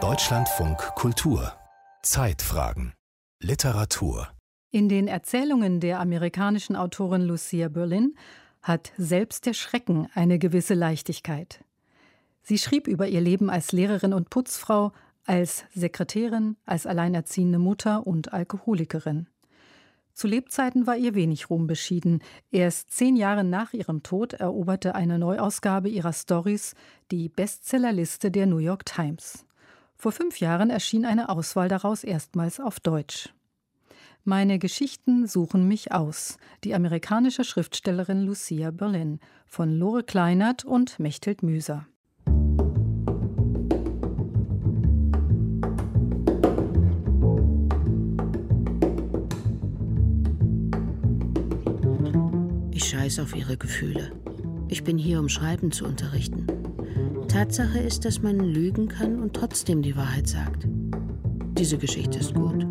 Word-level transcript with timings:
Deutschlandfunk 0.00 0.78
Kultur 0.94 1.52
Zeitfragen 2.04 2.92
Literatur 3.40 4.28
In 4.70 4.88
den 4.88 5.08
Erzählungen 5.08 5.80
der 5.80 5.98
amerikanischen 5.98 6.76
Autorin 6.76 7.22
Lucia 7.22 7.68
Berlin 7.68 8.16
hat 8.62 8.92
selbst 8.98 9.46
der 9.46 9.52
Schrecken 9.52 10.06
eine 10.14 10.38
gewisse 10.38 10.74
Leichtigkeit. 10.74 11.64
Sie 12.42 12.58
schrieb 12.58 12.86
über 12.86 13.08
ihr 13.08 13.20
Leben 13.20 13.50
als 13.50 13.72
Lehrerin 13.72 14.12
und 14.12 14.30
Putzfrau, 14.30 14.92
als 15.24 15.64
Sekretärin, 15.74 16.56
als 16.66 16.86
alleinerziehende 16.86 17.58
Mutter 17.58 18.06
und 18.06 18.32
Alkoholikerin. 18.32 19.26
Zu 20.18 20.26
Lebzeiten 20.26 20.88
war 20.88 20.96
ihr 20.96 21.14
wenig 21.14 21.48
Ruhm 21.48 21.68
beschieden. 21.68 22.24
Erst 22.50 22.90
zehn 22.90 23.14
Jahre 23.14 23.44
nach 23.44 23.72
ihrem 23.72 24.02
Tod 24.02 24.32
eroberte 24.32 24.96
eine 24.96 25.16
Neuausgabe 25.16 25.88
ihrer 25.88 26.12
Stories 26.12 26.74
die 27.12 27.28
Bestsellerliste 27.28 28.32
der 28.32 28.48
New 28.48 28.58
York 28.58 28.84
Times. 28.84 29.46
Vor 29.94 30.10
fünf 30.10 30.40
Jahren 30.40 30.70
erschien 30.70 31.04
eine 31.04 31.28
Auswahl 31.28 31.68
daraus 31.68 32.02
erstmals 32.02 32.58
auf 32.58 32.80
Deutsch. 32.80 33.32
Meine 34.24 34.58
Geschichten 34.58 35.28
suchen 35.28 35.68
mich 35.68 35.92
aus. 35.92 36.38
Die 36.64 36.74
amerikanische 36.74 37.44
Schriftstellerin 37.44 38.22
Lucia 38.22 38.72
Berlin 38.72 39.20
von 39.46 39.70
Lore 39.70 40.02
Kleinert 40.02 40.64
und 40.64 40.98
Mechthild 40.98 41.44
Müser. 41.44 41.86
Ich 52.80 52.84
scheiß 52.84 53.18
auf 53.18 53.34
ihre 53.34 53.56
Gefühle. 53.56 54.12
Ich 54.68 54.84
bin 54.84 54.98
hier, 54.98 55.18
um 55.18 55.28
Schreiben 55.28 55.72
zu 55.72 55.84
unterrichten. 55.84 56.46
Tatsache 57.26 57.80
ist, 57.80 58.04
dass 58.04 58.22
man 58.22 58.38
lügen 58.38 58.86
kann 58.86 59.20
und 59.20 59.34
trotzdem 59.34 59.82
die 59.82 59.96
Wahrheit 59.96 60.28
sagt. 60.28 60.68
Diese 61.58 61.76
Geschichte 61.76 62.20
ist 62.20 62.34
gut 62.34 62.64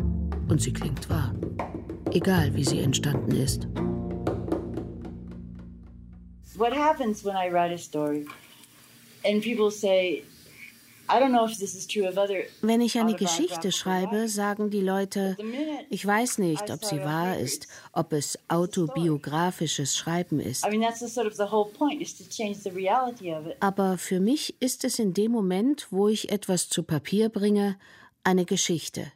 und 0.48 0.62
sie 0.62 0.72
klingt 0.72 1.10
wahr 1.10 1.34
egal 2.12 2.54
wie 2.54 2.64
sie 2.64 2.80
entstanden 2.80 3.36
ist. 3.36 3.66
What 6.56 6.72
happens 6.72 7.24
when 7.24 7.36
I 7.36 7.50
write 7.50 7.72
a 7.72 7.78
story 7.78 8.26
and 9.24 9.42
people 9.42 9.70
say 9.70 10.24
wenn 11.08 12.80
ich 12.80 12.98
eine 12.98 13.14
Geschichte 13.14 13.72
schreibe, 13.72 14.28
sagen 14.28 14.70
die 14.70 14.80
Leute, 14.80 15.36
ich 15.90 16.06
weiß 16.06 16.38
nicht, 16.38 16.70
ob 16.70 16.84
sie 16.84 16.98
wahr 16.98 17.38
ist, 17.38 17.66
ob 17.92 18.12
es 18.12 18.38
autobiografisches 18.48 19.96
Schreiben 19.96 20.40
ist. 20.40 20.66
Aber 23.60 23.98
für 23.98 24.20
mich 24.20 24.54
ist 24.60 24.84
es 24.84 24.98
in 24.98 25.14
dem 25.14 25.32
Moment, 25.32 25.86
wo 25.90 26.08
ich 26.08 26.30
etwas 26.30 26.68
zu 26.68 26.82
Papier 26.82 27.28
bringe, 27.28 27.76
eine 28.24 28.44
Geschichte. 28.44 29.10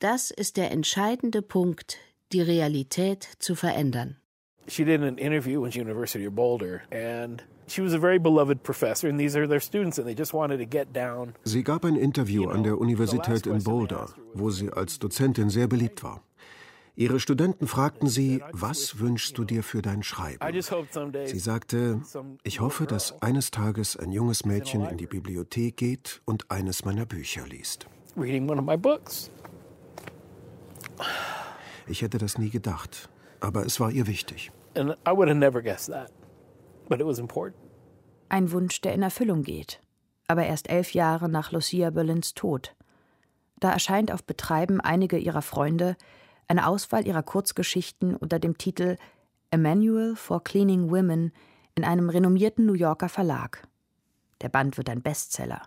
Das 0.00 0.30
ist 0.30 0.56
der 0.56 0.70
entscheidende 0.70 1.42
Punkt, 1.42 1.98
die 2.32 2.40
Realität 2.40 3.28
zu 3.38 3.54
verändern. 3.54 4.16
She 4.66 4.84
did 4.84 5.02
an 5.02 5.18
interview 5.18 5.60
with 5.60 5.74
University 5.74 6.26
of 6.26 6.34
Boulder 6.34 6.82
and 6.92 7.42
Sie 11.44 11.62
gab 11.64 11.84
ein 11.84 11.96
Interview 11.96 12.48
an 12.48 12.62
der 12.62 12.78
Universität 12.78 13.46
in 13.46 13.62
Boulder, 13.62 14.08
wo 14.34 14.50
sie 14.50 14.70
als 14.70 14.98
Dozentin 14.98 15.50
sehr 15.50 15.68
beliebt 15.68 16.02
war. 16.02 16.22
Ihre 16.96 17.20
Studenten 17.20 17.66
fragten 17.66 18.08
sie, 18.08 18.42
was 18.52 18.98
wünschst 18.98 19.38
du 19.38 19.44
dir 19.44 19.62
für 19.62 19.80
dein 19.82 20.02
Schreiben? 20.02 20.40
Sie 21.24 21.38
sagte, 21.38 22.02
ich 22.42 22.60
hoffe, 22.60 22.86
dass 22.86 23.22
eines 23.22 23.50
Tages 23.50 23.96
ein 23.96 24.12
junges 24.12 24.44
Mädchen 24.44 24.84
in 24.84 24.98
die 24.98 25.06
Bibliothek 25.06 25.76
geht 25.76 26.20
und 26.24 26.50
eines 26.50 26.84
meiner 26.84 27.06
Bücher 27.06 27.46
liest. 27.46 27.86
Ich 31.86 32.02
hätte 32.02 32.18
das 32.18 32.36
nie 32.36 32.50
gedacht, 32.50 33.08
aber 33.40 33.64
es 33.64 33.80
war 33.80 33.90
ihr 33.90 34.06
wichtig. 34.06 34.52
Ein 38.28 38.52
Wunsch, 38.52 38.80
der 38.80 38.94
in 38.94 39.02
Erfüllung 39.02 39.42
geht, 39.42 39.80
aber 40.26 40.44
erst 40.44 40.68
elf 40.68 40.92
Jahre 40.92 41.28
nach 41.28 41.52
Lucia 41.52 41.90
Berlins 41.90 42.34
Tod. 42.34 42.74
Da 43.58 43.72
erscheint 43.72 44.12
auf 44.12 44.24
Betreiben 44.24 44.80
einiger 44.80 45.18
ihrer 45.18 45.42
Freunde 45.42 45.96
eine 46.48 46.66
Auswahl 46.66 47.06
ihrer 47.06 47.22
Kurzgeschichten 47.22 48.16
unter 48.16 48.38
dem 48.38 48.58
Titel 48.58 48.96
A 49.52 49.56
Manual 49.56 50.16
for 50.16 50.42
Cleaning 50.44 50.90
Women 50.90 51.32
in 51.74 51.84
einem 51.84 52.10
renommierten 52.10 52.66
New 52.66 52.74
Yorker 52.74 53.08
Verlag. 53.08 53.66
Der 54.40 54.48
Band 54.48 54.76
wird 54.76 54.90
ein 54.90 55.02
Bestseller. 55.02 55.62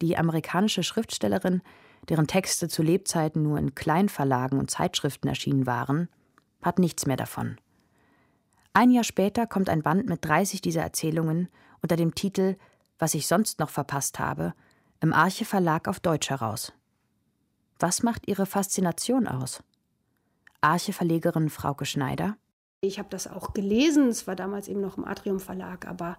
Die 0.00 0.16
amerikanische 0.16 0.82
Schriftstellerin 0.82 1.62
deren 2.08 2.26
Texte 2.26 2.68
zu 2.68 2.82
Lebzeiten 2.82 3.42
nur 3.42 3.58
in 3.58 3.74
Kleinverlagen 3.74 4.58
und 4.58 4.70
Zeitschriften 4.70 5.28
erschienen 5.28 5.66
waren, 5.66 6.08
hat 6.62 6.78
nichts 6.78 7.06
mehr 7.06 7.16
davon. 7.16 7.56
Ein 8.74 8.90
Jahr 8.90 9.04
später 9.04 9.46
kommt 9.46 9.68
ein 9.68 9.82
Band 9.82 10.08
mit 10.08 10.24
30 10.24 10.62
dieser 10.62 10.82
Erzählungen 10.82 11.48
unter 11.82 11.96
dem 11.96 12.14
Titel 12.14 12.56
Was 12.98 13.14
ich 13.14 13.26
sonst 13.26 13.58
noch 13.58 13.70
verpasst 13.70 14.18
habe 14.18 14.54
im 15.00 15.12
Arche 15.12 15.44
Verlag 15.44 15.88
auf 15.88 15.98
Deutsch 15.98 16.30
heraus. 16.30 16.72
Was 17.80 18.04
macht 18.04 18.28
Ihre 18.28 18.46
Faszination 18.46 19.26
aus? 19.26 19.62
Arche-Verlegerin 20.60 21.50
Frauke 21.50 21.84
Schneider. 21.84 22.36
Ich 22.80 23.00
habe 23.00 23.08
das 23.10 23.26
auch 23.26 23.52
gelesen, 23.52 24.08
es 24.08 24.28
war 24.28 24.36
damals 24.36 24.68
eben 24.68 24.80
noch 24.80 24.96
im 24.96 25.04
Atrium 25.04 25.40
Verlag, 25.40 25.88
aber 25.88 26.16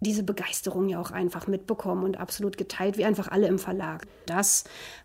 diese 0.00 0.22
Begeisterung 0.22 0.88
ja 0.88 1.00
auch 1.00 1.10
einfach 1.10 1.46
mitbekommen 1.46 2.04
und 2.04 2.18
absolut 2.18 2.58
geteilt, 2.58 2.98
wie 2.98 3.04
einfach 3.04 3.28
alle 3.28 3.46
im 3.46 3.58
Verlag. 3.58 4.06
Das 4.26 4.64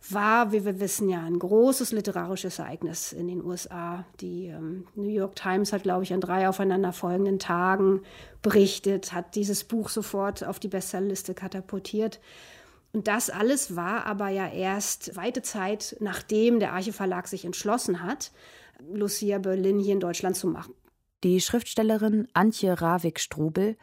war, 0.10 0.52
wie 0.52 0.66
wir 0.66 0.80
wissen, 0.80 1.10
ja 1.10 1.24
ein 1.24 1.40
großes 1.40 1.94
literarisches 1.94 2.60
Ereignis 2.60 3.14
in 3.14 3.28
den 3.28 3.44
USA. 3.44 4.06
Die 4.20 4.48
ähm, 4.48 4.88
New 4.96 5.10
York 5.10 5.36
Times 5.36 5.72
hat, 5.72 5.84
glaube 5.84 6.04
ich, 6.04 6.14
an 6.14 6.20
drei 6.20 6.50
aufeinanderfolgenden 6.50 7.40
Tagen 7.40 8.02
berichtet, 8.42 9.14
hat 9.14 9.36
dieses 9.36 9.64
Buch 9.64 9.88
sofort 9.88 10.44
auf 10.44 10.60
die 10.60 10.68
Bestsellerliste 10.68 11.34
katapultiert. 11.34 12.20
Und 12.92 13.08
das 13.08 13.30
alles 13.30 13.78
war 13.78 14.06
aber 14.06 14.28
ja 14.28 14.50
erst 14.50 15.16
weite 15.16 15.42
Zeit, 15.42 15.96
nachdem 16.02 16.60
der 16.60 16.74
Arche 16.74 16.92
Verlag 16.92 17.28
sich 17.28 17.46
entschlossen 17.46 18.04
hat, 18.04 18.32
Lucia 18.92 19.38
Berlin 19.38 19.80
hier 19.80 19.94
in 19.94 20.02
Deutschland 20.02 20.36
zu 20.36 20.48
machen. 20.48 20.74
Die 21.24 21.40
Schriftstellerin 21.40 22.28
Antje 22.34 22.82
Ravik-Strubel 22.82 23.78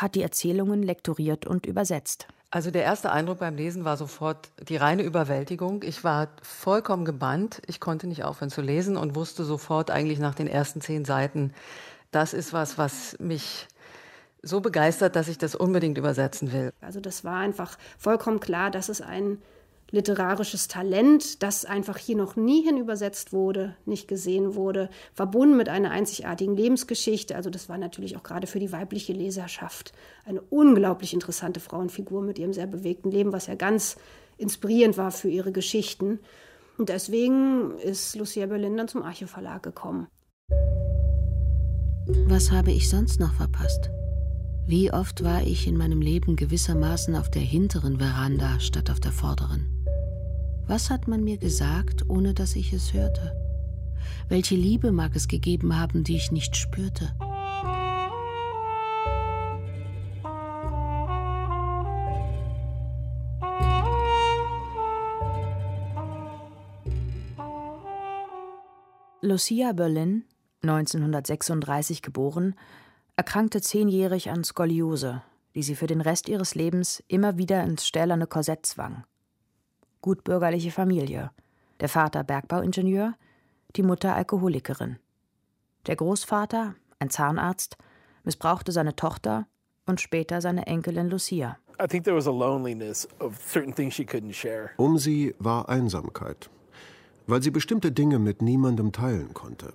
hat 0.00 0.14
die 0.14 0.22
Erzählungen 0.22 0.82
lektoriert 0.82 1.46
und 1.46 1.66
übersetzt. 1.66 2.26
Also 2.52 2.72
der 2.72 2.82
erste 2.82 3.12
Eindruck 3.12 3.38
beim 3.38 3.54
Lesen 3.54 3.84
war 3.84 3.96
sofort 3.96 4.50
die 4.68 4.76
reine 4.76 5.02
Überwältigung. 5.02 5.84
Ich 5.84 6.02
war 6.02 6.28
vollkommen 6.42 7.04
gebannt. 7.04 7.62
Ich 7.66 7.78
konnte 7.78 8.08
nicht 8.08 8.24
aufhören 8.24 8.50
zu 8.50 8.60
lesen 8.60 8.96
und 8.96 9.14
wusste 9.14 9.44
sofort 9.44 9.90
eigentlich 9.90 10.18
nach 10.18 10.34
den 10.34 10.48
ersten 10.48 10.80
zehn 10.80 11.04
Seiten, 11.04 11.52
das 12.10 12.34
ist 12.34 12.52
was, 12.52 12.76
was 12.76 13.16
mich 13.20 13.68
so 14.42 14.60
begeistert, 14.60 15.14
dass 15.14 15.28
ich 15.28 15.38
das 15.38 15.54
unbedingt 15.54 15.96
übersetzen 15.96 16.52
will. 16.52 16.72
Also 16.80 17.00
das 17.00 17.24
war 17.24 17.36
einfach 17.36 17.78
vollkommen 17.98 18.40
klar, 18.40 18.72
dass 18.72 18.88
es 18.88 19.00
ein 19.00 19.38
literarisches 19.90 20.68
Talent, 20.68 21.42
das 21.42 21.64
einfach 21.64 21.98
hier 21.98 22.16
noch 22.16 22.36
nie 22.36 22.62
hin 22.62 22.76
übersetzt 22.76 23.32
wurde, 23.32 23.76
nicht 23.84 24.08
gesehen 24.08 24.54
wurde, 24.54 24.88
verbunden 25.14 25.56
mit 25.56 25.68
einer 25.68 25.90
einzigartigen 25.90 26.56
Lebensgeschichte. 26.56 27.36
Also 27.36 27.50
das 27.50 27.68
war 27.68 27.78
natürlich 27.78 28.16
auch 28.16 28.22
gerade 28.22 28.46
für 28.46 28.60
die 28.60 28.72
weibliche 28.72 29.12
Leserschaft 29.12 29.92
eine 30.24 30.40
unglaublich 30.42 31.12
interessante 31.12 31.60
Frauenfigur 31.60 32.22
mit 32.22 32.38
ihrem 32.38 32.52
sehr 32.52 32.66
bewegten 32.66 33.10
Leben, 33.10 33.32
was 33.32 33.46
ja 33.46 33.54
ganz 33.54 33.96
inspirierend 34.36 34.96
war 34.96 35.10
für 35.10 35.28
ihre 35.28 35.52
Geschichten. 35.52 36.20
Und 36.78 36.88
deswegen 36.88 37.76
ist 37.78 38.16
Lucia 38.16 38.46
Berlin 38.46 38.76
dann 38.76 38.88
zum 38.88 39.02
Arche 39.02 39.26
Verlag 39.26 39.62
gekommen. 39.62 40.06
Was 42.26 42.50
habe 42.50 42.72
ich 42.72 42.88
sonst 42.88 43.20
noch 43.20 43.34
verpasst? 43.34 43.90
Wie 44.66 44.92
oft 44.92 45.24
war 45.24 45.42
ich 45.42 45.66
in 45.66 45.76
meinem 45.76 46.00
Leben 46.00 46.36
gewissermaßen 46.36 47.16
auf 47.16 47.30
der 47.30 47.42
hinteren 47.42 47.98
Veranda 47.98 48.60
statt 48.60 48.90
auf 48.90 49.00
der 49.00 49.12
vorderen? 49.12 49.79
Was 50.66 50.90
hat 50.90 51.08
man 51.08 51.24
mir 51.24 51.36
gesagt, 51.36 52.08
ohne 52.08 52.34
dass 52.34 52.56
ich 52.56 52.72
es 52.72 52.92
hörte? 52.92 53.34
Welche 54.28 54.54
Liebe 54.54 54.92
mag 54.92 55.16
es 55.16 55.28
gegeben 55.28 55.76
haben, 55.76 56.04
die 56.04 56.16
ich 56.16 56.30
nicht 56.30 56.56
spürte? 56.56 57.12
Lucia 69.22 69.72
Berlin, 69.72 70.24
1936 70.62 72.00
geboren, 72.00 72.54
erkrankte 73.16 73.60
zehnjährig 73.60 74.30
an 74.30 74.44
Skoliose, 74.44 75.22
die 75.54 75.62
sie 75.62 75.74
für 75.74 75.86
den 75.86 76.00
Rest 76.00 76.28
ihres 76.28 76.54
Lebens 76.54 77.02
immer 77.06 77.36
wieder 77.36 77.62
ins 77.64 77.86
stählerne 77.86 78.26
Korsett 78.26 78.64
zwang 78.64 79.04
gutbürgerliche 80.00 80.70
Familie. 80.70 81.30
Der 81.80 81.88
Vater 81.88 82.24
Bergbauingenieur, 82.24 83.14
die 83.76 83.82
Mutter 83.82 84.14
Alkoholikerin. 84.14 84.98
Der 85.86 85.96
Großvater, 85.96 86.74
ein 86.98 87.10
Zahnarzt, 87.10 87.76
missbrauchte 88.24 88.72
seine 88.72 88.96
Tochter 88.96 89.46
und 89.86 90.00
später 90.00 90.40
seine 90.40 90.66
Enkelin 90.66 91.08
Lucia. 91.08 91.56
Um 94.76 94.98
sie 94.98 95.34
war 95.38 95.68
Einsamkeit, 95.68 96.50
weil 97.26 97.42
sie 97.42 97.50
bestimmte 97.50 97.90
Dinge 97.90 98.18
mit 98.18 98.42
niemandem 98.42 98.92
teilen 98.92 99.32
konnte. 99.32 99.72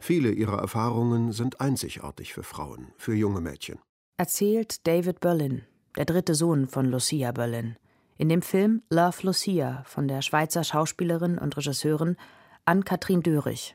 Viele 0.00 0.30
ihrer 0.30 0.58
Erfahrungen 0.58 1.32
sind 1.32 1.60
einzigartig 1.60 2.32
für 2.32 2.42
Frauen, 2.42 2.92
für 2.96 3.14
junge 3.14 3.42
Mädchen. 3.42 3.78
Erzählt 4.18 4.86
David 4.86 5.20
Berlin, 5.20 5.62
der 5.96 6.04
dritte 6.04 6.34
Sohn 6.34 6.68
von 6.68 6.86
Lucia 6.86 7.32
Berlin, 7.32 7.76
in 8.18 8.28
dem 8.28 8.42
Film 8.42 8.82
Love 8.90 9.16
Lucia 9.22 9.82
von 9.86 10.06
der 10.06 10.22
Schweizer 10.22 10.64
Schauspielerin 10.64 11.38
und 11.38 11.56
Regisseurin 11.56 12.16
Ann-Kathrin 12.64 13.22
Dörrich. 13.22 13.74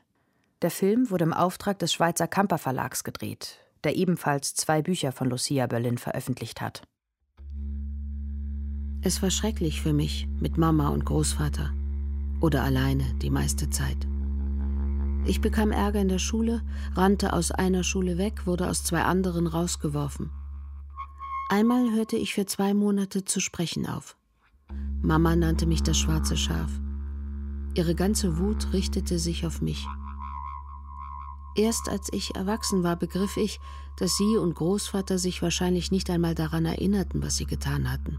Der 0.62 0.72
Film 0.72 1.10
wurde 1.10 1.26
im 1.26 1.34
Auftrag 1.34 1.80
des 1.80 1.92
Schweizer 1.92 2.28
Kamper 2.28 2.60
Verlags 2.60 3.04
gedreht, 3.04 3.60
der 3.84 3.96
ebenfalls 3.96 4.54
zwei 4.54 4.82
Bücher 4.82 5.12
von 5.12 5.30
Lucia 5.30 5.68
Berlin 5.68 5.98
veröffentlicht 5.98 6.62
hat. 6.62 6.84
Es 9.02 9.22
war 9.22 9.32
schrecklich 9.32 9.82
für 9.82 9.94
mich 9.94 10.28
mit 10.40 10.58
Mama 10.58 10.90
und 10.90 11.04
Großvater 11.06 11.74
oder 12.42 12.64
alleine 12.64 13.06
die 13.22 13.30
meiste 13.30 13.70
Zeit. 13.70 14.08
Ich 15.28 15.42
bekam 15.42 15.72
Ärger 15.72 16.00
in 16.00 16.08
der 16.08 16.20
Schule, 16.20 16.62
rannte 16.96 17.34
aus 17.34 17.52
einer 17.52 17.84
Schule 17.84 18.18
weg, 18.18 18.48
wurde 18.48 18.70
aus 18.70 18.86
zwei 18.86 19.04
anderen 19.04 19.46
rausgeworfen. 19.46 20.30
Einmal 21.50 21.92
hörte 21.92 22.16
ich 22.16 22.34
für 22.34 22.46
zwei 22.46 22.74
Monate 22.74 23.26
zu 23.26 23.42
sprechen 23.42 23.88
auf. 23.88 24.16
Mama 25.02 25.36
nannte 25.36 25.66
mich 25.66 25.84
das 25.84 25.98
schwarze 25.98 26.38
Schaf. 26.38 26.72
Ihre 27.76 27.94
ganze 27.94 28.38
Wut 28.38 28.72
richtete 28.72 29.20
sich 29.20 29.46
auf 29.46 29.62
mich. 29.62 29.86
Erst 31.58 31.90
als 31.90 32.08
ich 32.14 32.36
erwachsen 32.36 32.84
war, 32.84 32.96
begriff 32.96 33.36
ich, 33.36 33.60
dass 33.98 34.16
sie 34.16 34.38
und 34.38 34.56
Großvater 34.56 35.18
sich 35.18 35.42
wahrscheinlich 35.42 35.92
nicht 35.92 36.10
einmal 36.10 36.36
daran 36.36 36.64
erinnerten, 36.64 37.22
was 37.22 37.36
sie 37.36 37.46
getan 37.46 37.92
hatten. 37.92 38.18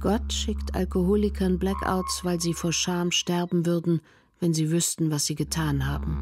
Gott 0.00 0.32
schickt 0.32 0.74
Alkoholikern 0.74 1.58
Blackouts, 1.58 2.24
weil 2.24 2.40
sie 2.40 2.54
vor 2.54 2.72
Scham 2.72 3.10
sterben 3.10 3.66
würden, 3.66 4.00
wenn 4.40 4.54
sie 4.54 4.70
wüssten, 4.70 5.10
was 5.10 5.26
sie 5.26 5.34
getan 5.34 5.86
haben. 5.86 6.16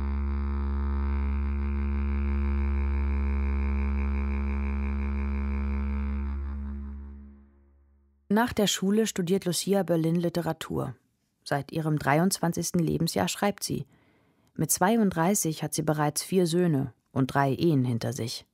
Nach 8.29 8.53
der 8.53 8.67
Schule 8.67 9.07
studiert 9.07 9.45
Lucia 9.45 9.83
Berlin 9.83 10.17
Literatur. 10.17 10.95
Seit 11.45 11.73
ihrem 11.73 11.99
23. 11.99 12.75
Lebensjahr 12.81 13.29
schreibt 13.29 13.63
sie– 13.63 13.87
mit 14.57 14.71
32 14.71 15.65
hat 15.65 15.75
sie 15.75 15.83
bereits 15.83 16.23
vier 16.23 16.47
Söhne 16.47 16.93
und 17.11 17.35
drei 17.35 17.53
Ehen 17.53 17.85
hinter 17.85 18.13
sich. 18.13 18.47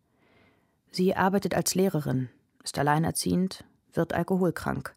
Sie 0.91 1.15
arbeitet 1.15 1.55
als 1.55 1.75
Lehrerin, 1.75 2.31
ist 2.65 2.79
alleinerziehend, 2.79 3.65
wird 3.93 4.15
alkoholkrank 4.15 4.97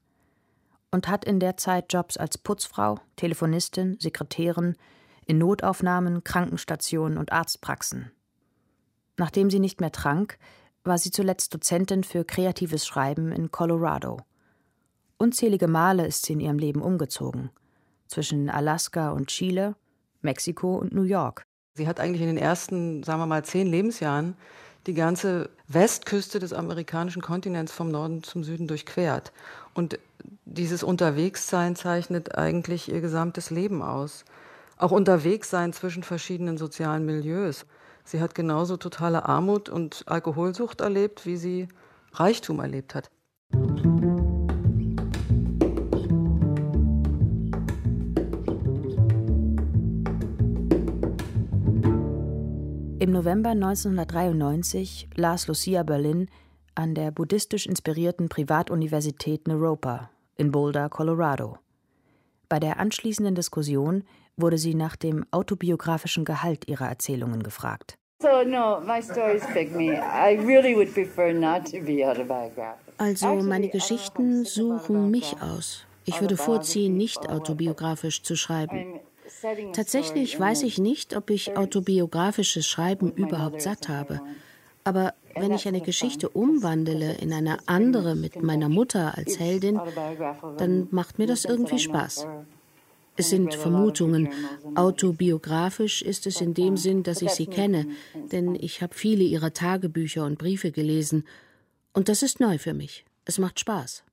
und 0.94 1.08
hat 1.08 1.26
in 1.26 1.40
der 1.40 1.58
Zeit 1.58 1.92
Jobs 1.92 2.18
als 2.18 2.38
Putzfrau, 2.38 3.00
Telefonistin, 3.16 3.98
Sekretärin, 4.00 4.76
in 5.26 5.40
Notaufnahmen, 5.40 6.24
Krankenstationen 6.24 7.18
und 7.18 7.32
Arztpraxen. 7.32 8.12
Nachdem 9.18 9.50
sie 9.50 9.60
nicht 9.60 9.82
mehr 9.82 9.92
trank, 9.92 10.38
war 10.84 11.00
sie 11.00 11.10
zuletzt 11.10 11.54
Dozentin 11.54 12.04
für 12.04 12.26
kreatives 12.26 12.86
Schreiben 12.86 13.32
in 13.32 13.50
Colorado. 13.50 14.18
Unzählige 15.18 15.68
Male 15.68 16.06
ist 16.06 16.26
sie 16.26 16.34
in 16.34 16.40
ihrem 16.40 16.60
Leben 16.60 16.82
umgezogen. 16.82 17.50
Zwischen 18.08 18.50
Alaska 18.50 19.12
und 19.12 19.28
Chile, 19.28 19.76
Mexiko 20.22 20.76
und 20.76 20.94
New 20.94 21.04
York. 21.04 21.44
Sie 21.76 21.88
hat 21.88 22.00
eigentlich 22.00 22.22
in 22.22 22.28
den 22.28 22.38
ersten, 22.38 23.02
sagen 23.02 23.20
wir 23.20 23.26
mal, 23.26 23.44
zehn 23.44 23.66
Lebensjahren 23.66 24.36
die 24.86 24.94
ganze 24.94 25.50
Westküste 25.68 26.40
des 26.40 26.54
amerikanischen 26.54 27.22
Kontinents 27.22 27.72
vom 27.72 27.90
Norden 27.90 28.22
zum 28.22 28.44
Süden 28.44 28.68
durchquert. 28.68 29.32
Und 29.74 29.98
dieses 30.46 30.84
Unterwegssein 30.84 31.76
zeichnet 31.76 32.38
eigentlich 32.38 32.92
ihr 32.92 33.02
gesamtes 33.02 33.50
Leben 33.50 33.82
aus. 33.82 34.26
Auch 34.78 34.92
Unterwegssein 34.92 35.74
zwischen 35.74 36.04
verschiedenen 36.04 36.58
sozialen 36.58 37.06
Milieus. 37.06 37.66
Sie 38.04 38.22
hat 38.22 38.36
genauso 38.36 38.78
totale 38.78 39.26
Armut 39.26 39.70
und 39.70 40.04
Alkoholsucht 40.08 40.82
erlebt, 40.82 41.26
wie 41.26 41.38
sie 41.38 41.68
Reichtum 42.14 42.60
erlebt 42.60 42.96
hat. 42.96 43.10
Im 53.00 53.12
November 53.12 53.50
1993 53.50 55.10
las 55.16 55.48
Lucia 55.48 55.84
Berlin 55.84 56.30
an 56.76 56.96
der 56.96 57.12
buddhistisch 57.12 57.66
inspirierten 57.66 58.30
Privatuniversität 58.30 59.48
Naropa 59.48 60.10
in 60.38 60.52
Boulder, 60.52 60.90
Colorado. 60.90 61.58
Bei 62.50 62.60
der 62.60 62.80
anschließenden 62.80 63.36
Diskussion 63.36 64.04
wurde 64.38 64.58
sie 64.58 64.76
nach 64.76 64.96
dem 64.96 65.26
autobiografischen 65.32 66.26
Gehalt 66.26 66.68
ihrer 66.68 66.88
Erzählungen 66.88 67.44
gefragt. 67.44 67.98
Also 72.98 73.36
meine 73.36 73.70
Geschichten 73.70 74.46
suchen 74.46 75.12
mich 75.12 75.36
aus. 75.42 75.86
Ich 76.06 76.22
würde 76.22 76.38
vorziehen, 76.38 76.98
nicht 76.98 77.30
autobiografisch 77.30 78.24
zu 78.24 78.36
schreiben. 78.36 79.00
Tatsächlich 79.74 80.40
weiß 80.40 80.64
ich 80.64 80.78
nicht, 80.78 81.16
ob 81.16 81.30
ich 81.30 81.58
autobiografisches 81.58 82.68
Schreiben 82.68 83.12
überhaupt 83.12 83.62
satt 83.62 83.90
habe. 83.90 84.22
Aber 84.84 85.14
wenn 85.36 85.52
ich 85.52 85.68
eine 85.68 85.82
Geschichte 85.82 86.30
umwandele 86.30 87.16
in 87.16 87.34
eine 87.34 87.68
andere 87.68 88.16
mit 88.16 88.42
meiner 88.42 88.70
Mutter 88.70 89.18
als 89.18 89.40
Heldin, 89.40 89.80
dann 90.58 90.88
macht 90.92 91.20
mir 91.20 91.28
das 91.28 91.46
irgendwie 91.46 91.80
Spaß. 91.80 92.26
Es 93.16 93.30
sind 93.30 93.54
Vermutungen. 93.54 94.30
Autobiografisch 94.76 96.02
ist 96.02 96.26
es 96.26 96.42
in 96.42 96.54
dem 96.54 96.78
Sinn, 96.78 97.04
dass 97.04 97.22
ich 97.22 97.32
sie 97.32 97.46
kenne, 97.46 97.86
denn 98.32 98.56
ich 98.56 98.82
habe 98.82 98.96
viele 98.96 99.24
ihrer 99.24 99.54
Tagebücher 99.54 100.26
und 100.26 100.40
Briefe 100.40 100.72
gelesen. 100.72 101.26
Und 101.94 102.10
das 102.10 102.24
ist 102.24 102.40
neu 102.40 102.58
für 102.58 102.74
mich. 102.74 103.06
Es 103.26 103.38
macht 103.38 103.60
Spaß. 103.60 104.04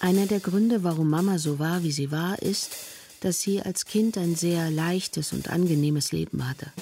Einer 0.00 0.26
der 0.26 0.40
Gründe, 0.40 0.82
warum 0.82 1.08
Mama 1.10 1.38
so 1.38 1.58
war, 1.58 1.82
wie 1.82 1.92
sie 1.92 2.10
war, 2.10 2.40
ist, 2.42 2.74
dass 3.20 3.40
sie 3.40 3.60
als 3.60 3.84
Kind 3.84 4.18
ein 4.18 4.34
sehr 4.34 4.70
leichtes 4.70 5.32
und 5.32 5.50
angenehmes 5.50 6.10
Leben 6.10 6.48
hatte. 6.48 6.72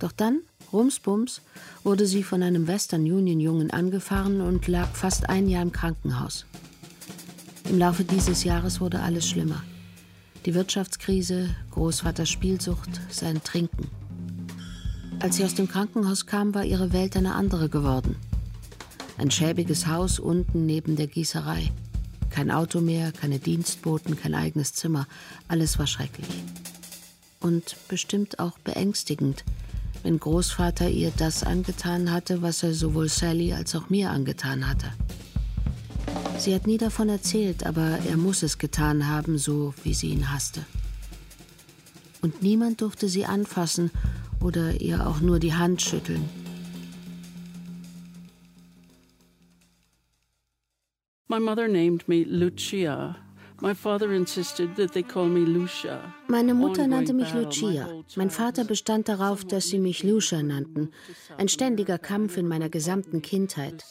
Doch 0.00 0.12
dann, 0.12 0.40
rumsbums, 0.74 1.40
wurde 1.82 2.06
sie 2.06 2.22
von 2.22 2.42
einem 2.42 2.66
Western 2.66 3.10
Union 3.10 3.40
Jungen 3.40 3.70
angefahren 3.70 4.42
und 4.42 4.68
lag 4.68 4.94
fast 4.94 5.30
ein 5.30 5.48
Jahr 5.48 5.62
im 5.62 5.72
Krankenhaus. 5.72 6.44
Im 7.70 7.78
Laufe 7.78 8.04
dieses 8.04 8.44
Jahres 8.44 8.80
wurde 8.80 9.00
alles 9.00 9.26
schlimmer. 9.26 9.62
Die 10.44 10.54
Wirtschaftskrise, 10.54 11.48
Großvaters 11.70 12.28
Spielsucht, 12.28 13.00
sein 13.08 13.42
Trinken. 13.42 13.88
Als 15.20 15.36
sie 15.36 15.44
aus 15.44 15.54
dem 15.54 15.68
Krankenhaus 15.68 16.26
kam, 16.26 16.54
war 16.54 16.64
ihre 16.64 16.92
Welt 16.92 17.16
eine 17.16 17.34
andere 17.34 17.70
geworden. 17.70 18.16
Ein 19.16 19.30
schäbiges 19.30 19.86
Haus 19.86 20.18
unten 20.18 20.66
neben 20.66 20.96
der 20.96 21.06
Gießerei. 21.06 21.70
Kein 22.28 22.50
Auto 22.50 22.80
mehr, 22.80 23.12
keine 23.12 23.38
Dienstboten, 23.38 24.16
kein 24.16 24.34
eigenes 24.34 24.74
Zimmer. 24.74 25.06
Alles 25.48 25.78
war 25.78 25.86
schrecklich. 25.86 26.28
Und 27.40 27.76
bestimmt 27.88 28.38
auch 28.38 28.58
beängstigend, 28.58 29.44
wenn 30.04 30.20
Großvater 30.20 30.88
ihr 30.90 31.12
das 31.16 31.42
angetan 31.42 32.12
hatte, 32.12 32.42
was 32.42 32.62
er 32.62 32.74
sowohl 32.74 33.08
Sally 33.08 33.54
als 33.54 33.74
auch 33.74 33.88
mir 33.88 34.10
angetan 34.10 34.68
hatte. 34.68 34.92
Sie 36.38 36.54
hat 36.54 36.66
nie 36.66 36.76
davon 36.76 37.08
erzählt, 37.08 37.64
aber 37.64 37.98
er 38.06 38.18
muss 38.18 38.42
es 38.42 38.58
getan 38.58 39.08
haben, 39.08 39.38
so 39.38 39.74
wie 39.82 39.94
sie 39.94 40.08
ihn 40.08 40.30
hasste. 40.30 40.64
Und 42.20 42.42
niemand 42.42 42.82
durfte 42.82 43.08
sie 43.08 43.24
anfassen 43.24 43.90
oder 44.40 44.80
ihr 44.80 45.06
auch 45.06 45.20
nur 45.20 45.38
die 45.38 45.54
Hand 45.54 45.80
schütteln. 45.80 46.28
My 51.28 51.40
mother 51.40 51.66
named 51.66 52.06
me 52.06 52.24
Lucia. 52.24 53.16
Meine 56.28 56.54
Mutter 56.54 56.86
nannte 56.86 57.14
mich 57.14 57.32
Lucia. 57.32 57.88
Mein 58.16 58.28
Vater 58.28 58.64
bestand 58.64 59.08
darauf, 59.08 59.44
dass 59.44 59.68
sie 59.68 59.78
mich 59.78 60.02
Lucia 60.02 60.42
nannten. 60.42 60.90
Ein 61.38 61.48
ständiger 61.48 61.96
Kampf 61.96 62.36
in 62.36 62.46
meiner 62.46 62.68
gesamten 62.68 63.22
Kindheit. 63.22 63.82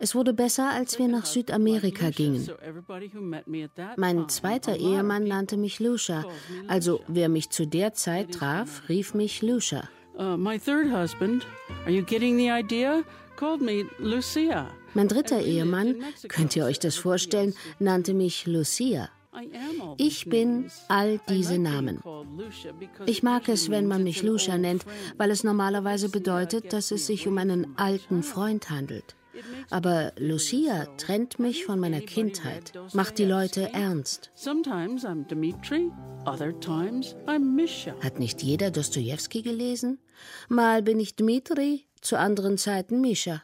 Es 0.00 0.16
wurde 0.16 0.32
besser, 0.32 0.70
als 0.70 0.98
wir 0.98 1.06
nach 1.06 1.26
Südamerika 1.26 2.10
gingen. 2.10 2.48
Mein 3.96 4.28
zweiter 4.28 4.76
Ehemann 4.76 5.24
nannte 5.24 5.56
mich 5.56 5.78
Lucia. 5.78 6.24
Also 6.66 7.00
wer 7.06 7.28
mich 7.28 7.50
zu 7.50 7.66
der 7.66 7.94
Zeit 7.94 8.32
traf, 8.34 8.88
rief 8.88 9.14
mich 9.14 9.42
Lucia. 9.42 9.88
Uh, 10.18 10.36
my 10.36 10.58
third 10.58 10.90
husband, 10.92 11.46
are 11.84 11.92
you 11.92 12.02
getting 12.02 12.36
the 12.36 12.50
idea? 12.50 13.04
Called 13.36 13.62
me 13.62 13.86
Lucia. 13.98 14.66
Mein 14.92 15.08
dritter 15.08 15.40
Ehemann, 15.40 16.02
könnt 16.28 16.56
ihr 16.56 16.64
euch 16.64 16.80
das 16.80 16.96
vorstellen, 16.96 17.54
nannte 17.78 18.12
mich 18.12 18.46
Lucia. 18.46 19.08
Ich 19.96 20.28
bin 20.28 20.70
all 20.88 21.20
diese 21.28 21.58
Namen. 21.58 22.02
Ich 23.06 23.22
mag 23.22 23.48
es, 23.48 23.70
wenn 23.70 23.86
man 23.86 24.02
mich 24.02 24.22
Lucia 24.22 24.58
nennt, 24.58 24.84
weil 25.16 25.30
es 25.30 25.44
normalerweise 25.44 26.08
bedeutet, 26.08 26.72
dass 26.72 26.90
es 26.90 27.06
sich 27.06 27.28
um 27.28 27.38
einen 27.38 27.78
alten 27.78 28.22
Freund 28.22 28.70
handelt. 28.70 29.14
Aber 29.70 30.12
Lucia 30.18 30.86
trennt 30.96 31.38
mich 31.38 31.64
von 31.64 31.78
meiner 31.78 32.00
Kindheit, 32.00 32.72
macht 32.92 33.18
die 33.18 33.24
Leute 33.24 33.72
ernst. 33.72 34.30
Hat 38.02 38.18
nicht 38.18 38.42
jeder 38.42 38.70
Dostoevsky 38.70 39.42
gelesen? 39.42 39.98
Mal 40.48 40.82
bin 40.82 41.00
ich 41.00 41.16
Dmitri, 41.16 41.86
zu 42.00 42.18
anderen 42.18 42.58
Zeiten 42.58 43.00
Mischa. 43.00 43.42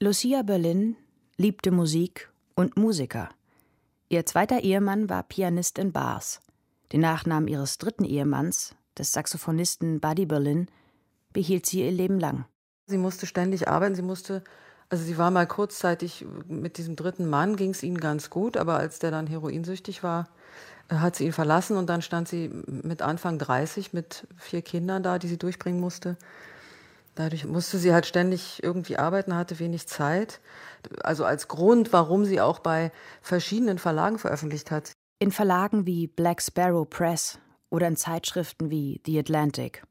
Lucia 0.00 0.42
Berlin 0.42 0.96
liebte 1.36 1.70
Musik 1.70 2.30
und 2.54 2.76
Musiker. 2.76 3.30
Ihr 4.08 4.26
zweiter 4.26 4.60
Ehemann 4.60 5.08
war 5.08 5.22
Pianist 5.22 5.78
in 5.78 5.92
Bars. 5.92 6.40
Den 6.92 7.00
Nachnamen 7.00 7.48
ihres 7.48 7.78
dritten 7.78 8.04
Ehemanns, 8.04 8.74
des 8.98 9.12
Saxophonisten 9.12 10.00
Buddy 10.00 10.26
Berlin, 10.26 10.68
behielt 11.32 11.66
sie 11.66 11.82
ihr 11.82 11.90
Leben 11.90 12.20
lang. 12.20 12.44
Sie 12.86 12.98
musste 12.98 13.26
ständig 13.26 13.66
arbeiten, 13.68 13.94
sie 13.94 14.02
musste 14.02 14.44
also 14.90 15.04
sie 15.04 15.18
war 15.18 15.30
mal 15.30 15.46
kurzzeitig 15.46 16.24
mit 16.46 16.78
diesem 16.78 16.96
dritten 16.96 17.28
Mann, 17.28 17.56
ging 17.56 17.70
es 17.70 17.82
ihnen 17.82 17.98
ganz 17.98 18.30
gut, 18.30 18.56
aber 18.56 18.76
als 18.76 18.98
der 18.98 19.10
dann 19.10 19.26
heroinsüchtig 19.26 20.02
war, 20.02 20.28
hat 20.88 21.16
sie 21.16 21.26
ihn 21.26 21.32
verlassen 21.32 21.76
und 21.76 21.88
dann 21.88 22.02
stand 22.02 22.28
sie 22.28 22.50
mit 22.66 23.00
Anfang 23.00 23.38
30 23.38 23.92
mit 23.92 24.26
vier 24.36 24.62
Kindern 24.62 25.02
da, 25.02 25.18
die 25.18 25.28
sie 25.28 25.38
durchbringen 25.38 25.80
musste. 25.80 26.16
Dadurch 27.14 27.44
musste 27.44 27.78
sie 27.78 27.92
halt 27.92 28.06
ständig 28.06 28.62
irgendwie 28.62 28.96
arbeiten, 28.96 29.36
hatte 29.36 29.58
wenig 29.58 29.86
Zeit. 29.86 30.40
Also 31.02 31.24
als 31.24 31.48
Grund, 31.48 31.92
warum 31.92 32.24
sie 32.24 32.40
auch 32.40 32.58
bei 32.58 32.90
verschiedenen 33.22 33.78
Verlagen 33.78 34.18
veröffentlicht 34.18 34.70
hat. 34.70 34.92
In 35.20 35.30
Verlagen 35.30 35.86
wie 35.86 36.08
Black 36.08 36.42
Sparrow 36.42 36.88
Press 36.88 37.38
oder 37.70 37.86
in 37.86 37.96
Zeitschriften 37.96 38.70
wie 38.70 39.00
The 39.06 39.18
Atlantic. 39.18 39.84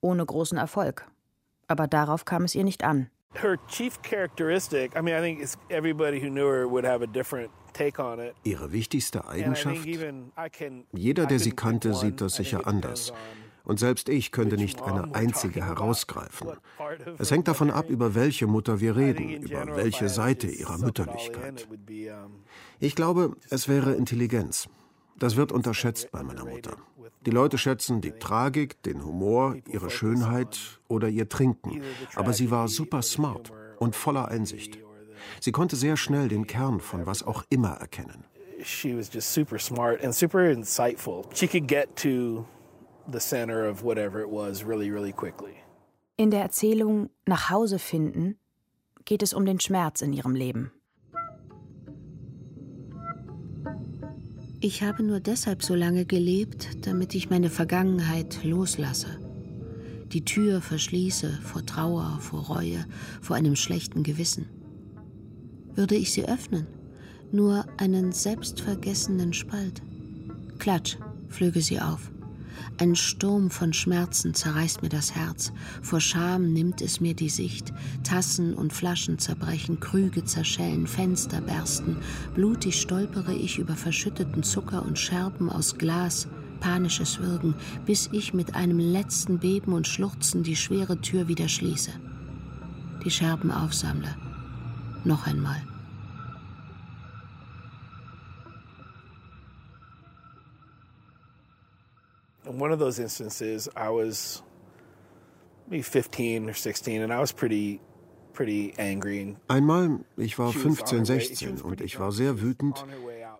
Ohne 0.00 0.24
großen 0.24 0.56
Erfolg. 0.56 1.06
Aber 1.66 1.86
darauf 1.86 2.24
kam 2.24 2.44
es 2.44 2.54
ihr 2.54 2.64
nicht 2.64 2.84
an 2.84 3.10
her 3.34 3.56
chief 3.68 4.00
characteristic, 4.02 4.96
I 4.96 5.02
mean, 5.02 5.14
I 5.14 5.20
think 5.20 5.46
everybody 5.70 6.20
who 6.20 6.30
knew 6.30 6.48
her 6.48 6.66
would 6.68 6.84
have 6.84 7.02
a 7.02 7.06
different 7.06 7.50
Ihre 8.42 8.72
wichtigste 8.72 9.28
Eigenschaft? 9.28 9.86
Jeder, 10.92 11.26
der 11.26 11.38
sie 11.38 11.52
kannte, 11.52 11.94
sieht 11.94 12.20
das 12.20 12.34
sicher 12.34 12.66
anders. 12.66 13.12
Und 13.68 13.78
selbst 13.78 14.08
ich 14.08 14.32
könnte 14.32 14.56
nicht 14.56 14.80
eine 14.80 15.14
einzige 15.14 15.64
herausgreifen. 15.64 16.48
Es 17.18 17.30
hängt 17.30 17.48
davon 17.48 17.70
ab, 17.70 17.90
über 17.90 18.14
welche 18.14 18.46
Mutter 18.46 18.80
wir 18.80 18.96
reden, 18.96 19.28
über 19.28 19.76
welche 19.76 20.08
Seite 20.08 20.46
ihrer 20.46 20.78
Mütterlichkeit. 20.78 21.68
Ich 22.80 22.94
glaube, 22.94 23.36
es 23.50 23.68
wäre 23.68 23.92
Intelligenz. 23.92 24.70
Das 25.18 25.36
wird 25.36 25.52
unterschätzt 25.52 26.10
bei 26.10 26.22
meiner 26.22 26.46
Mutter. 26.46 26.78
Die 27.26 27.30
Leute 27.30 27.58
schätzen 27.58 28.00
die 28.00 28.12
Tragik, 28.12 28.82
den 28.84 29.04
Humor, 29.04 29.56
ihre 29.68 29.90
Schönheit 29.90 30.80
oder 30.88 31.10
ihr 31.10 31.28
Trinken. 31.28 31.82
Aber 32.14 32.32
sie 32.32 32.50
war 32.50 32.68
super 32.68 33.02
smart 33.02 33.52
und 33.78 33.94
voller 33.94 34.28
Einsicht. 34.28 34.78
Sie 35.40 35.52
konnte 35.52 35.76
sehr 35.76 35.98
schnell 35.98 36.28
den 36.28 36.46
Kern 36.46 36.80
von 36.80 37.04
was 37.04 37.22
auch 37.22 37.44
immer 37.50 37.72
erkennen. 37.72 38.24
She 38.62 38.96
was 38.96 39.12
just 39.12 39.34
super 39.34 39.58
smart 39.58 40.02
and 40.02 40.14
super 40.14 40.50
insightful. 40.50 41.24
She 41.34 41.46
could 41.46 41.68
get 41.68 41.94
to 41.96 42.46
the 43.10 43.20
center 43.20 43.66
of 43.66 43.82
whatever 43.82 44.20
it 44.20 44.30
was 44.30 44.64
really, 44.64 44.90
really 44.90 45.12
quickly. 45.12 45.56
In 46.16 46.30
der 46.30 46.42
Erzählung 46.42 47.10
Nach 47.26 47.50
Hause 47.50 47.78
finden 47.78 48.36
geht 49.04 49.22
es 49.22 49.32
um 49.32 49.46
den 49.46 49.60
Schmerz 49.60 50.02
in 50.02 50.12
ihrem 50.12 50.34
Leben. 50.34 50.72
Ich 54.60 54.82
habe 54.82 55.04
nur 55.04 55.20
deshalb 55.20 55.62
so 55.62 55.76
lange 55.76 56.04
gelebt, 56.04 56.84
damit 56.86 57.14
ich 57.14 57.30
meine 57.30 57.48
Vergangenheit 57.48 58.42
loslasse. 58.42 59.20
Die 60.12 60.24
Tür 60.24 60.60
verschließe 60.60 61.30
vor 61.42 61.64
Trauer, 61.64 62.18
vor 62.20 62.46
Reue, 62.46 62.84
vor 63.22 63.36
einem 63.36 63.54
schlechten 63.54 64.02
Gewissen. 64.02 64.48
Würde 65.74 65.94
ich 65.94 66.12
sie 66.12 66.26
öffnen, 66.26 66.66
nur 67.30 67.66
einen 67.76 68.10
selbstvergessenen 68.10 69.32
Spalt. 69.32 69.80
Klatsch, 70.58 70.96
flöge 71.28 71.60
sie 71.60 71.78
auf. 71.78 72.10
Ein 72.78 72.94
Sturm 72.96 73.50
von 73.50 73.72
Schmerzen 73.72 74.34
zerreißt 74.34 74.82
mir 74.82 74.88
das 74.88 75.14
Herz, 75.14 75.52
vor 75.82 76.00
Scham 76.00 76.52
nimmt 76.52 76.80
es 76.80 77.00
mir 77.00 77.14
die 77.14 77.28
Sicht, 77.28 77.72
Tassen 78.04 78.54
und 78.54 78.72
Flaschen 78.72 79.18
zerbrechen, 79.18 79.80
Krüge 79.80 80.24
zerschellen, 80.24 80.86
Fenster 80.86 81.40
bersten, 81.40 81.96
blutig 82.34 82.80
stolpere 82.80 83.34
ich 83.34 83.58
über 83.58 83.74
verschütteten 83.74 84.42
Zucker 84.42 84.84
und 84.84 84.98
Scherben 84.98 85.50
aus 85.50 85.78
Glas, 85.78 86.28
panisches 86.60 87.20
Würgen, 87.20 87.54
bis 87.86 88.08
ich 88.12 88.34
mit 88.34 88.54
einem 88.54 88.78
letzten 88.78 89.38
Beben 89.38 89.72
und 89.72 89.86
Schluchzen 89.86 90.42
die 90.42 90.56
schwere 90.56 91.00
Tür 91.00 91.28
wieder 91.28 91.48
schließe. 91.48 91.92
Die 93.04 93.10
Scherben 93.10 93.50
aufsammle. 93.50 94.14
Noch 95.04 95.26
einmal. 95.26 95.62
In 102.48 102.58
one 102.58 102.72
of 102.72 102.78
those 102.78 102.98
instances, 102.98 103.68
I 103.76 103.90
was 103.90 104.42
maybe 105.68 105.82
15 105.82 106.48
or 106.48 106.54
16 106.54 107.02
and 107.02 107.12
I 107.12 107.18
was 107.18 107.32
pretty 107.32 107.80
Einmal, 109.48 109.98
ich 110.16 110.38
war 110.38 110.52
15, 110.52 111.04
16 111.04 111.60
und 111.60 111.80
ich 111.80 111.98
war 111.98 112.12
sehr 112.12 112.40
wütend, 112.40 112.84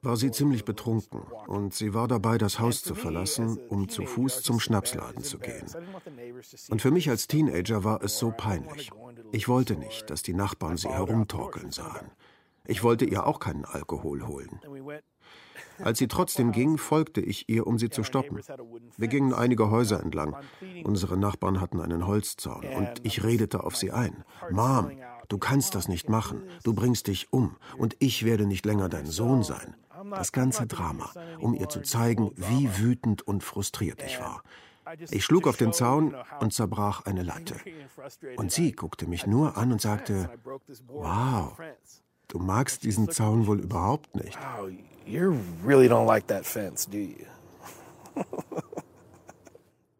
war 0.03 0.17
sie 0.17 0.33
ziemlich 0.33 0.65
betrunken 0.65 1.21
und 1.47 1.73
sie 1.73 1.95
war 1.95 2.09
dabei, 2.09 2.37
das 2.37 2.59
Haus 2.59 2.83
zu 2.83 2.97
verlassen, 2.97 3.61
um 3.69 3.88
zu 3.88 4.05
Fuß 4.05 4.43
zum 4.43 4.59
Schnapsladen 4.59 5.23
zu 5.23 5.38
gehen. 5.38 5.67
Und 6.69 6.83
für 6.83 6.91
mich 6.91 7.09
als 7.11 7.29
Teenager 7.29 7.85
war 7.85 8.03
es 8.03 8.19
so 8.19 8.33
peinlich. 8.37 8.91
Ich 9.31 9.47
wollte 9.47 9.77
nicht, 9.77 10.11
dass 10.11 10.23
die 10.23 10.35
Nachbarn 10.35 10.77
sie 10.77 10.88
herumtorkeln 10.88 11.71
sahen. 11.71 12.11
Ich 12.67 12.83
wollte 12.83 13.05
ihr 13.05 13.27
auch 13.27 13.41
keinen 13.41 13.65
Alkohol 13.65 14.27
holen. 14.27 14.61
Als 15.79 15.99
sie 15.99 16.09
trotzdem 16.09 16.53
ging, 16.53 16.77
folgte 16.77 17.21
ich 17.21 17.49
ihr, 17.49 17.67
um 17.67 17.79
sie 17.79 17.88
zu 17.88 18.03
stoppen. 18.03 18.41
Wir 18.97 19.09
gingen 19.09 19.33
einige 19.33 19.71
Häuser 19.71 20.00
entlang. 20.03 20.37
Unsere 20.85 21.17
Nachbarn 21.17 21.61
hatten 21.61 21.81
einen 21.81 22.07
Holzzaun 22.07 22.65
und 22.65 22.93
ich 23.05 23.23
redete 23.23 23.65
auf 23.65 23.77
sie 23.77 23.93
ein. 23.93 24.25
Mom, 24.50 24.91
du 25.29 25.38
kannst 25.38 25.75
das 25.75 25.88
nicht 25.88 26.09
machen. 26.09 26.43
Du 26.65 26.75
bringst 26.75 27.07
dich 27.07 27.33
um 27.33 27.57
und 27.77 27.97
ich 28.00 28.25
werde 28.25 28.47
nicht 28.47 28.67
länger 28.67 28.88
dein 28.88 29.07
Sohn 29.07 29.43
sein. 29.43 29.77
Das 30.11 30.33
ganze 30.33 30.67
Drama, 30.67 31.11
um 31.41 31.55
ihr 31.55 31.69
zu 31.69 31.83
zeigen, 31.83 32.33
wie 32.37 32.79
wütend 32.79 33.23
und 33.23 33.43
frustriert 33.43 34.03
ich 34.03 34.21
war. 34.21 34.43
Ich 35.11 35.25
schlug 35.25 35.47
auf 35.47 35.57
den 35.57 35.73
Zaun 35.73 36.17
und 36.41 36.53
zerbrach 36.53 37.05
eine 37.05 37.23
Latte. 37.23 37.57
Und 38.37 38.53
sie 38.53 38.73
guckte 38.73 39.07
mich 39.07 39.27
nur 39.27 39.57
an 39.57 39.73
und 39.73 39.81
sagte, 39.81 40.31
wow, 40.87 41.59
du 42.29 42.39
magst 42.39 42.85
diesen 42.85 43.11
Zaun 43.11 43.47
wohl 43.47 43.61
überhaupt 43.61 44.15
nicht 44.15 44.39
you 45.09 45.41
really 45.65 45.89
don't 45.89 46.07
like 46.07 46.27
that 46.29 46.45
fence, 46.45 46.87
do 46.87 46.99
you? 46.99 47.27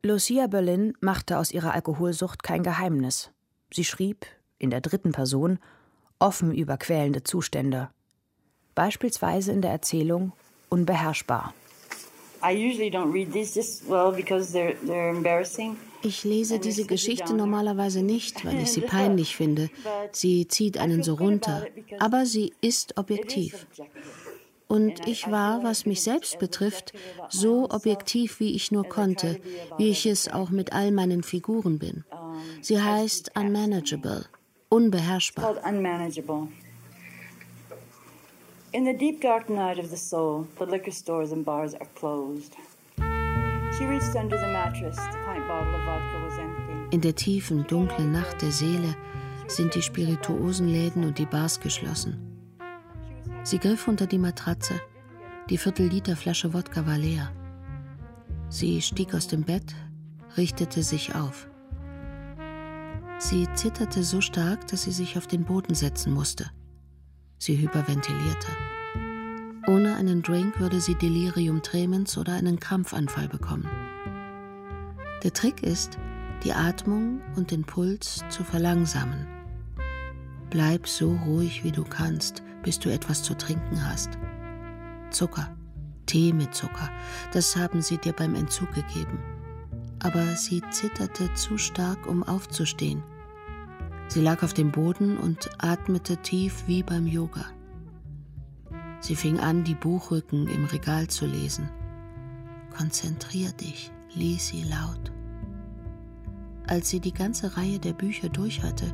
Lucia 0.03 0.47
Berlin 0.47 0.95
machte 1.01 1.39
aus 1.39 1.51
ihrer 1.51 1.75
Alkoholsucht 1.75 2.43
kein 2.43 2.63
Geheimnis. 2.63 3.31
Sie 3.73 3.85
schrieb, 3.85 4.27
in 4.59 4.71
der 4.71 4.81
dritten 4.81 5.13
Person, 5.13 5.59
offen 6.19 6.55
über 6.55 6.77
quälende 6.77 7.25
Zustände. 7.25 7.91
Beispielsweise 8.75 9.53
in 9.53 9.63
der 9.63 9.73
Erzählung 9.73 10.33
Unbeherrschbar. 10.69 11.55
Ich 16.03 16.25
lese 16.25 16.59
diese 16.59 16.87
Geschichte 16.87 17.35
normalerweise 17.35 18.03
nicht, 18.03 18.45
weil 18.45 18.61
ich 18.61 18.73
sie 18.73 18.81
peinlich 18.97 19.37
finde. 19.37 19.71
Sie 20.13 20.47
zieht 20.47 20.79
einen 20.79 21.03
so 21.03 21.15
runter. 21.15 21.67
Aber 21.99 22.27
sie 22.27 22.53
ist 22.61 22.97
objektiv. 22.97 23.67
Und 24.69 25.09
ich 25.09 25.31
war, 25.31 25.65
was 25.65 25.87
mich 25.87 26.03
selbst 26.03 26.39
betrifft, 26.39 26.93
so 27.31 27.71
objektiv, 27.71 28.39
wie 28.39 28.55
ich 28.55 28.71
nur 28.71 28.85
konnte, 28.85 29.41
wie 29.79 29.89
ich 29.89 30.05
es 30.05 30.29
auch 30.29 30.51
mit 30.51 30.73
all 30.75 30.93
meinen 30.93 31.23
Figuren 31.23 31.79
bin. 31.79 32.05
Sie 32.61 32.81
heißt 32.81 33.33
unmanageable, 33.35 34.27
unbeherrschbar. 34.69 35.57
In 38.71 38.85
the 38.85 38.93
deep 38.93 39.23
dark 39.23 39.49
night 39.49 39.79
of 39.79 39.89
the 39.89 39.97
soul, 39.97 40.47
the 40.59 40.67
liquor 40.67 40.93
stores 40.93 41.33
and 41.33 41.43
bars 41.43 41.75
are 41.75 41.89
closed. 41.95 42.55
In 46.91 47.01
der 47.01 47.15
tiefen, 47.15 47.67
dunklen 47.67 48.11
Nacht 48.11 48.43
der 48.43 48.51
Seele 48.51 48.97
sind 49.47 49.75
die 49.75 49.83
Spirituosenläden 49.83 51.05
und 51.05 51.19
die 51.19 51.27
Bars 51.27 51.61
geschlossen. 51.61 52.19
Sie 53.45 53.59
griff 53.59 53.87
unter 53.87 54.07
die 54.07 54.19
Matratze. 54.19 54.75
Die 55.49 55.59
Viertel-Liter-Flasche 55.59 56.53
Wodka 56.53 56.87
war 56.87 56.99
leer. 56.99 57.31
Sie 58.49 58.83
stieg 58.83 59.15
aus 59.15 59.29
dem 59.29 59.43
Bett, 59.43 59.75
richtete 60.37 60.83
sich 60.83 61.15
auf. 61.15 61.49
Sie 63.19 63.47
zitterte 63.55 64.03
so 64.03 64.21
stark, 64.21 64.67
dass 64.69 64.83
sie 64.83 64.93
sich 64.93 65.17
auf 65.17 65.27
den 65.27 65.45
Boden 65.45 65.75
setzen 65.75 66.13
musste. 66.13 66.51
Sie 67.39 67.57
hyperventilierte. 67.57 68.49
Ohne 69.69 69.97
einen 69.97 70.23
Drink 70.23 70.59
würde 70.61 70.81
sie 70.81 70.95
Delirium 70.95 71.61
tremens 71.61 72.17
oder 72.17 72.33
einen 72.33 72.59
Krampfanfall 72.59 73.29
bekommen. 73.29 73.69
Der 75.23 75.35
Trick 75.35 75.63
ist, 75.63 75.99
die 76.43 76.55
Atmung 76.55 77.21
und 77.37 77.51
den 77.51 77.65
Puls 77.65 78.25
zu 78.31 78.45
verlangsamen. 78.45 79.27
Bleib 80.49 80.89
so 80.89 81.15
ruhig 81.27 81.65
wie 81.65 81.73
du 81.73 81.85
kannst, 81.85 82.43
bis 82.63 82.79
du 82.79 82.89
etwas 82.89 83.23
zu 83.23 83.37
trinken 83.37 83.87
hast. 83.87 84.09
Zucker, 85.11 85.55
Tee 86.07 86.33
mit 86.33 86.55
Zucker, 86.55 86.89
das 87.35 87.55
haben 87.55 87.83
sie 87.83 87.99
dir 87.99 88.15
beim 88.15 88.35
Entzug 88.37 88.73
gegeben. 88.73 89.19
Aber 89.99 90.25
sie 90.35 90.63
zitterte 90.71 91.35
zu 91.35 91.59
stark, 91.59 92.07
um 92.07 92.23
aufzustehen. 92.23 93.03
Sie 94.07 94.23
lag 94.23 94.43
auf 94.43 94.55
dem 94.55 94.73
Boden 94.73 95.19
und 95.19 95.51
atmete 95.59 96.17
tief 96.17 96.65
wie 96.67 96.83
beim 96.83 97.07
Yoga. 97.07 97.45
Sie 99.01 99.17
fing 99.17 99.39
an, 99.39 99.65
die 99.65 99.75
Buchrücken 99.75 100.49
im 100.49 100.65
Regal 100.65 101.09
zu 101.09 101.27
lesen. 101.27 101.71
Konzentrier 102.77 103.51
dich, 103.53 103.91
lies 104.15 104.49
sie 104.49 104.65
laut. 104.65 105.13
Als 106.67 106.91
sie 106.91 107.01
die 107.01 107.15
ganze 107.15 107.57
Reihe 107.57 107.79
der 107.79 107.93
Bücher 107.93 108.29
durch 108.29 108.63
hatte, 108.63 108.93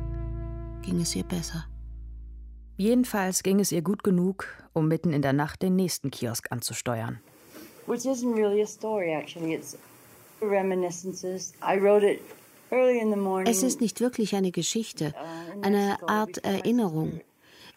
ging 0.81 1.01
es 1.01 1.15
ihr 1.15 1.23
besser. 1.23 1.65
Jedenfalls 2.77 3.43
ging 3.43 3.59
es 3.59 3.71
ihr 3.71 3.81
gut 3.81 4.03
genug, 4.03 4.47
um 4.73 4.87
mitten 4.87 5.13
in 5.13 5.21
der 5.21 5.33
Nacht 5.33 5.61
den 5.61 5.75
nächsten 5.75 6.11
Kiosk 6.11 6.51
anzusteuern. 6.51 7.19
Which 7.87 8.05
isn't 8.05 8.33
really 8.33 8.61
a 8.61 8.67
story 8.67 9.11
actually, 9.11 9.53
it's 9.53 9.77
reminiscences. 10.41 11.53
I 11.61 11.79
wrote 11.79 12.05
it 12.05 12.21
early 12.71 12.99
in 12.99 13.11
the 13.11 13.17
morning. 13.17 13.47
Es 13.47 13.63
ist 13.63 13.79
nicht 13.79 14.01
wirklich 14.01 14.35
eine 14.35 14.51
Geschichte, 14.51 15.13
uh, 15.13 15.61
eine 15.61 15.97
Art 16.07 16.39
Erinnerung. 16.39 17.21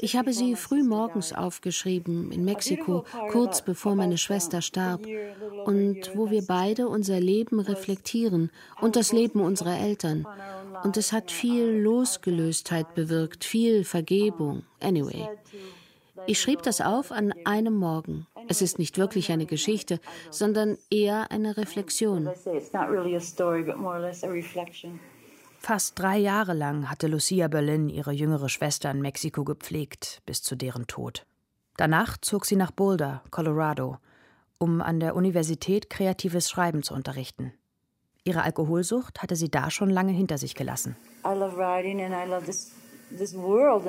Ich 0.00 0.16
habe 0.16 0.32
sie 0.32 0.54
früh 0.54 0.84
morgens 0.84 1.32
aufgeschrieben 1.32 2.30
in 2.30 2.44
Mexiko, 2.44 3.04
kurz 3.30 3.62
bevor 3.62 3.96
meine 3.96 4.16
Schwester 4.16 4.62
starb, 4.62 5.04
und 5.64 6.12
wo 6.14 6.30
wir 6.30 6.42
beide 6.46 6.88
unser 6.88 7.18
Leben 7.18 7.58
reflektieren 7.58 8.50
und 8.80 8.94
das 8.94 9.12
Leben 9.12 9.40
unserer 9.40 9.76
Eltern. 9.76 10.26
Und 10.84 10.96
es 10.96 11.12
hat 11.12 11.32
viel 11.32 11.64
Losgelöstheit 11.64 12.94
bewirkt, 12.94 13.44
viel 13.44 13.84
Vergebung. 13.84 14.62
Anyway. 14.80 15.28
Ich 16.26 16.40
schrieb 16.40 16.62
das 16.62 16.80
auf 16.80 17.10
an 17.10 17.32
einem 17.44 17.74
Morgen. 17.74 18.26
Es 18.48 18.62
ist 18.62 18.78
nicht 18.78 18.98
wirklich 18.98 19.32
eine 19.32 19.46
Geschichte, 19.46 19.98
sondern 20.30 20.78
eher 20.90 21.30
eine 21.30 21.56
Reflexion. 21.56 22.28
Fast 25.58 25.98
drei 25.98 26.18
Jahre 26.18 26.54
lang 26.54 26.88
hatte 26.88 27.08
Lucia 27.08 27.48
Berlin 27.48 27.88
ihre 27.88 28.12
jüngere 28.12 28.48
Schwester 28.48 28.90
in 28.90 29.00
Mexiko 29.00 29.44
gepflegt, 29.44 30.22
bis 30.24 30.42
zu 30.42 30.56
deren 30.56 30.86
Tod. 30.86 31.26
Danach 31.76 32.16
zog 32.18 32.46
sie 32.46 32.56
nach 32.56 32.70
Boulder, 32.70 33.22
Colorado, 33.30 33.98
um 34.58 34.80
an 34.80 34.98
der 34.98 35.14
Universität 35.14 35.90
kreatives 35.90 36.48
Schreiben 36.48 36.82
zu 36.82 36.94
unterrichten. 36.94 37.52
Ihre 38.24 38.42
Alkoholsucht 38.42 39.22
hatte 39.22 39.36
sie 39.36 39.50
da 39.50 39.70
schon 39.70 39.90
lange 39.90 40.12
hinter 40.12 40.38
sich 40.38 40.54
gelassen. 40.54 40.96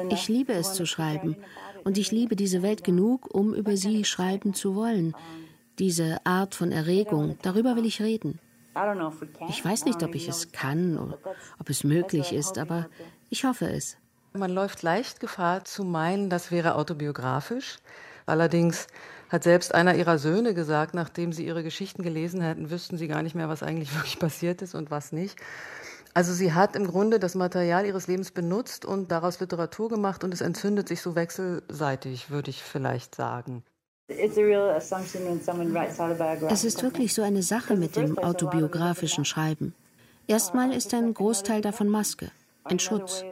Ich 0.10 0.28
liebe 0.28 0.54
es 0.54 0.74
zu 0.74 0.86
schreiben 0.86 1.36
und 1.84 1.98
ich 1.98 2.12
liebe 2.12 2.36
diese 2.36 2.62
Welt 2.62 2.84
genug, 2.84 3.34
um 3.34 3.54
über 3.54 3.76
sie 3.76 4.06
schreiben 4.06 4.54
zu 4.54 4.76
wollen. 4.76 5.16
Diese 5.78 6.26
Art 6.26 6.56
von 6.56 6.72
Erregung, 6.72 7.38
darüber 7.42 7.76
will 7.76 7.86
ich 7.86 8.02
reden. 8.02 8.40
Ich 9.50 9.64
weiß 9.64 9.86
nicht, 9.86 10.04
ob 10.04 10.16
ich 10.16 10.28
es 10.28 10.52
kann 10.52 10.98
oder 10.98 11.18
ob 11.60 11.70
es 11.70 11.84
möglich 11.84 12.34
ist, 12.34 12.58
aber 12.58 12.88
ich 13.30 13.44
hoffe 13.44 13.68
es. 13.68 13.98
Man 14.34 14.52
läuft 14.52 14.84
leicht 14.84 15.20
Gefahr 15.20 15.66
zu 15.66 15.84
meinen, 15.84 16.30
das 16.30 16.52
wäre 16.52 16.76
autobiografisch. 16.76 17.78
Allerdings 18.26 18.88
hat 19.30 19.44
selbst 19.44 19.74
einer 19.74 19.96
ihrer 19.96 20.18
Söhne 20.18 20.54
gesagt, 20.54 20.94
nachdem 20.94 21.34
sie 21.34 21.46
ihre 21.46 21.64
Geschichten 21.64 22.04
gelesen 22.04 22.42
hätten, 22.42 22.70
wüssten 22.70 22.98
sie 22.98 23.08
gar 23.08 23.24
nicht 23.24 23.36
mehr, 23.36 23.50
was 23.50 23.64
eigentlich 23.64 23.94
wirklich 23.96 24.20
passiert 24.20 24.62
ist 24.62 24.76
und 24.76 24.92
was 24.92 25.12
nicht. 25.12 25.40
Also 26.14 26.34
sie 26.34 26.54
hat 26.54 26.76
im 26.76 26.88
Grunde 26.88 27.20
das 27.20 27.36
Material 27.36 27.86
ihres 27.86 28.08
Lebens 28.08 28.32
benutzt 28.32 28.84
und 28.84 29.12
daraus 29.12 29.40
Literatur 29.40 29.90
gemacht 29.90 30.24
und 30.24 30.34
es 30.34 30.42
entzündet 30.42 30.88
sich 30.88 31.02
so 31.02 31.16
wechselseitig, 31.16 32.30
würde 32.30 32.50
ich 32.50 32.64
vielleicht 32.64 33.16
sagen. 33.16 33.64
Es 36.50 36.64
ist 36.64 36.84
wirklich 36.84 37.14
so 37.14 37.22
eine 37.22 37.44
Sache 37.44 37.76
mit 37.76 37.96
dem 37.96 38.18
autobiografischen 38.18 39.24
Schreiben. 39.24 39.76
Erstmal 40.28 40.74
ist 40.74 40.94
ein 40.94 41.14
Großteil 41.14 41.62
davon 41.62 41.90
Maske, 41.90 42.32
ein 42.64 42.80
Schutz 42.80 43.24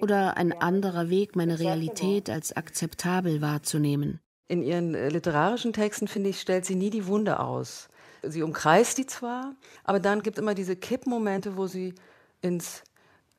oder 0.00 0.36
ein 0.36 0.52
anderer 0.60 1.08
Weg, 1.08 1.36
meine 1.36 1.58
Realität 1.58 2.30
als 2.30 2.56
akzeptabel 2.56 3.40
wahrzunehmen. 3.40 4.20
In 4.48 4.62
ihren 4.62 4.94
äh, 4.94 5.08
literarischen 5.08 5.72
Texten, 5.72 6.08
finde 6.08 6.30
ich, 6.30 6.40
stellt 6.40 6.64
sie 6.64 6.74
nie 6.74 6.90
die 6.90 7.06
Wunde 7.06 7.40
aus. 7.40 7.88
Sie 8.22 8.42
umkreist 8.42 8.98
die 8.98 9.06
zwar, 9.06 9.54
aber 9.84 10.00
dann 10.00 10.22
gibt 10.22 10.38
es 10.38 10.42
immer 10.42 10.54
diese 10.54 10.74
Kippmomente, 10.74 11.56
wo 11.56 11.66
sie 11.66 11.94
ins 12.40 12.82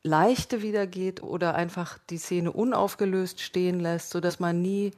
Leichte 0.04 0.62
wiedergeht 0.62 1.22
oder 1.22 1.56
einfach 1.56 1.98
die 2.10 2.18
Szene 2.18 2.52
unaufgelöst 2.52 3.42
stehen 3.42 3.80
lässt, 3.80 4.12
sodass 4.12 4.40
man 4.40 4.62
nie 4.62 4.92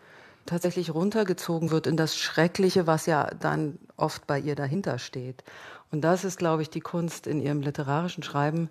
tatsächlich 0.46 0.94
runtergezogen 0.94 1.72
wird 1.72 1.88
in 1.88 1.98
das 1.98 2.18
Schreckliche, 2.18 2.88
was 2.88 3.06
ja 3.06 3.30
dann 3.40 3.80
oft 3.98 4.28
bei 4.28 4.40
ihr 4.40 4.56
dahinter 4.56 5.00
steht. 5.00 5.44
Und 5.92 6.02
das 6.02 6.24
ist, 6.24 6.38
glaube 6.38 6.62
ich, 6.62 6.70
die 6.70 6.80
Kunst 6.80 7.28
in 7.28 7.42
ihrem 7.42 7.62
literarischen 7.62 8.24
Schreiben, 8.24 8.70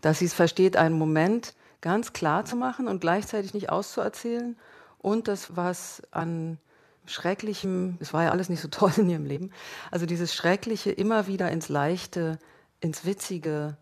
dass 0.00 0.18
sie 0.18 0.26
es 0.26 0.34
versteht, 0.34 0.76
einen 0.76 0.98
Moment 0.98 1.54
ganz 1.80 2.12
klar 2.12 2.44
zu 2.44 2.56
machen 2.56 2.88
und 2.88 3.00
gleichzeitig 3.00 3.54
nicht 3.54 3.70
auszuerzählen 3.70 4.56
und 4.98 5.28
das, 5.28 5.56
was 5.56 6.02
an 6.12 6.58
Schrecklichem, 7.06 7.98
es 8.00 8.14
war 8.14 8.24
ja 8.24 8.30
alles 8.30 8.48
nicht 8.48 8.62
so 8.62 8.68
toll 8.70 8.92
in 8.96 9.10
ihrem 9.10 9.26
Leben, 9.26 9.50
also 9.90 10.06
dieses 10.06 10.34
Schreckliche 10.34 10.90
immer 10.90 11.26
wieder 11.26 11.50
ins 11.50 11.68
Leichte, 11.68 12.38
ins 12.80 13.04
Witzige, 13.04 13.76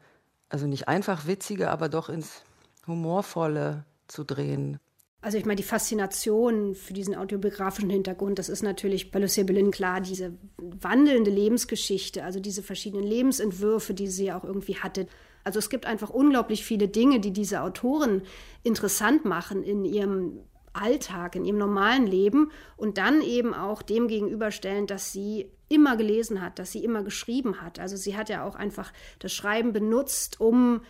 also 0.48 0.66
nicht 0.66 0.88
einfach 0.88 1.26
Witzige, 1.26 1.70
aber 1.70 1.88
doch 1.88 2.08
ins 2.08 2.42
Humorvolle 2.86 3.84
zu 4.08 4.24
drehen. 4.24 4.80
Also 5.22 5.38
ich 5.38 5.44
meine, 5.44 5.56
die 5.56 5.62
Faszination 5.62 6.74
für 6.74 6.92
diesen 6.92 7.14
autobiografischen 7.14 7.88
Hintergrund, 7.90 8.40
das 8.40 8.48
ist 8.48 8.62
natürlich 8.62 9.12
bei 9.12 9.20
Lucia 9.20 9.44
Berlin 9.44 9.70
klar, 9.70 10.00
diese 10.00 10.34
wandelnde 10.58 11.30
Lebensgeschichte, 11.30 12.24
also 12.24 12.40
diese 12.40 12.64
verschiedenen 12.64 13.04
Lebensentwürfe, 13.04 13.94
die 13.94 14.08
sie 14.08 14.32
auch 14.32 14.42
irgendwie 14.42 14.76
hatte. 14.78 15.06
Also 15.44 15.60
es 15.60 15.70
gibt 15.70 15.86
einfach 15.86 16.10
unglaublich 16.10 16.64
viele 16.64 16.88
Dinge, 16.88 17.20
die 17.20 17.32
diese 17.32 17.62
Autoren 17.62 18.22
interessant 18.64 19.24
machen 19.24 19.62
in 19.62 19.84
ihrem 19.84 20.40
Alltag, 20.72 21.36
in 21.36 21.44
ihrem 21.44 21.58
normalen 21.58 22.06
Leben 22.08 22.50
und 22.76 22.98
dann 22.98 23.22
eben 23.22 23.54
auch 23.54 23.82
dem 23.82 24.08
gegenüberstellen, 24.08 24.88
dass 24.88 25.12
sie 25.12 25.50
immer 25.68 25.96
gelesen 25.96 26.40
hat, 26.40 26.58
dass 26.58 26.72
sie 26.72 26.82
immer 26.82 27.04
geschrieben 27.04 27.60
hat. 27.62 27.78
Also 27.78 27.96
sie 27.96 28.16
hat 28.16 28.28
ja 28.28 28.44
auch 28.44 28.56
einfach 28.56 28.92
das 29.20 29.32
Schreiben 29.32 29.72
benutzt, 29.72 30.40
um 30.40 30.80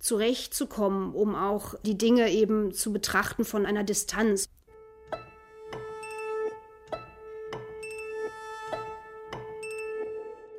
zurechtzukommen, 0.00 1.14
um 1.14 1.34
auch 1.34 1.74
die 1.84 1.96
Dinge 1.96 2.30
eben 2.30 2.72
zu 2.72 2.92
betrachten 2.92 3.44
von 3.44 3.66
einer 3.66 3.84
Distanz. 3.84 4.46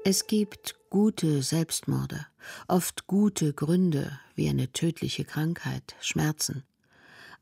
Es 0.03 0.25
gibt 0.25 0.75
gute 0.89 1.43
Selbstmorde, 1.43 2.25
oft 2.67 3.05
gute 3.05 3.53
Gründe 3.53 4.19
wie 4.35 4.49
eine 4.49 4.71
tödliche 4.71 5.25
Krankheit, 5.25 5.95
Schmerzen. 6.01 6.63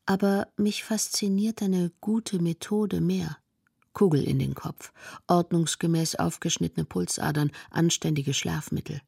Aber 0.06 0.48
mich 0.58 0.84
fasziniert 0.84 1.62
eine 1.62 1.92
gute 2.02 2.40
Methode 2.40 3.00
mehr. 3.00 3.38
Kugel 3.94 4.24
in 4.24 4.40
den 4.40 4.56
Kopf, 4.56 4.92
ordnungsgemäß 5.28 6.16
aufgeschnittene 6.16 6.86
Pulsadern, 6.86 7.52
anständige 7.72 8.34
Schlafmittel. 8.34 9.02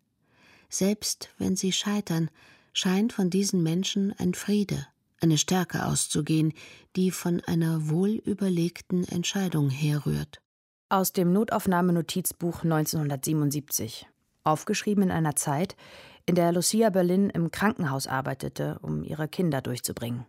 Selbst 0.69 1.29
wenn 1.37 1.55
sie 1.55 1.71
scheitern, 1.71 2.29
scheint 2.73 3.13
von 3.13 3.29
diesen 3.29 3.63
Menschen 3.63 4.13
ein 4.17 4.33
Friede, 4.33 4.87
eine 5.19 5.37
Stärke 5.37 5.85
auszugehen, 5.85 6.53
die 6.95 7.11
von 7.11 7.41
einer 7.45 7.89
wohlüberlegten 7.89 9.07
Entscheidung 9.07 9.69
herrührt. 9.69 10.41
Aus 10.89 11.13
dem 11.13 11.31
Notaufnahmenotizbuch 11.31 12.63
1977, 12.63 14.07
aufgeschrieben 14.43 15.03
in 15.03 15.11
einer 15.11 15.35
Zeit, 15.35 15.75
in 16.25 16.35
der 16.35 16.51
Lucia 16.51 16.89
Berlin 16.89 17.29
im 17.29 17.51
Krankenhaus 17.51 18.07
arbeitete, 18.07 18.79
um 18.81 19.03
ihre 19.03 19.27
Kinder 19.27 19.61
durchzubringen. 19.61 20.25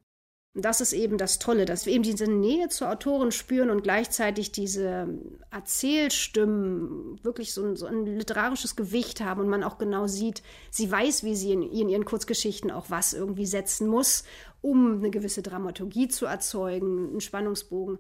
Das 0.55 0.83
ist 0.83 0.93
eben 0.93 1.17
das 1.17 1.39
Tolle, 1.39 1.65
dass 1.65 1.87
wir 1.87 1.95
eben 1.95 2.03
diese 2.03 2.27
Nähe 2.31 2.69
zur 2.69 2.91
Autorin 2.91 3.33
spüren 3.33 3.71
und 3.71 3.83
gleichzeitig 3.83 4.53
diese 4.53 5.09
Erzählstimmen 5.51 7.19
wirklich 7.25 7.55
so 7.55 7.65
ein, 7.65 7.75
so 7.75 7.87
ein 7.87 8.05
literarisches 8.05 8.77
Gewicht 8.77 9.23
haben 9.23 9.41
und 9.41 9.49
man 9.49 9.65
auch 9.65 9.79
genau 9.79 10.07
sieht, 10.09 10.43
sie 10.71 10.93
weiß, 10.93 11.25
wie 11.25 11.37
sie 11.37 11.53
in, 11.53 11.63
in 11.63 11.89
ihren 11.89 12.05
Kurzgeschichten 12.05 12.71
auch 12.71 12.91
was 12.91 13.15
irgendwie 13.15 13.47
setzen 13.47 13.89
muss, 13.89 14.25
um 14.61 14.99
eine 14.99 15.09
gewisse 15.09 15.41
Dramaturgie 15.41 16.09
zu 16.09 16.27
erzeugen, 16.27 17.09
einen 17.13 17.23
Spannungsbogen. 17.23 17.99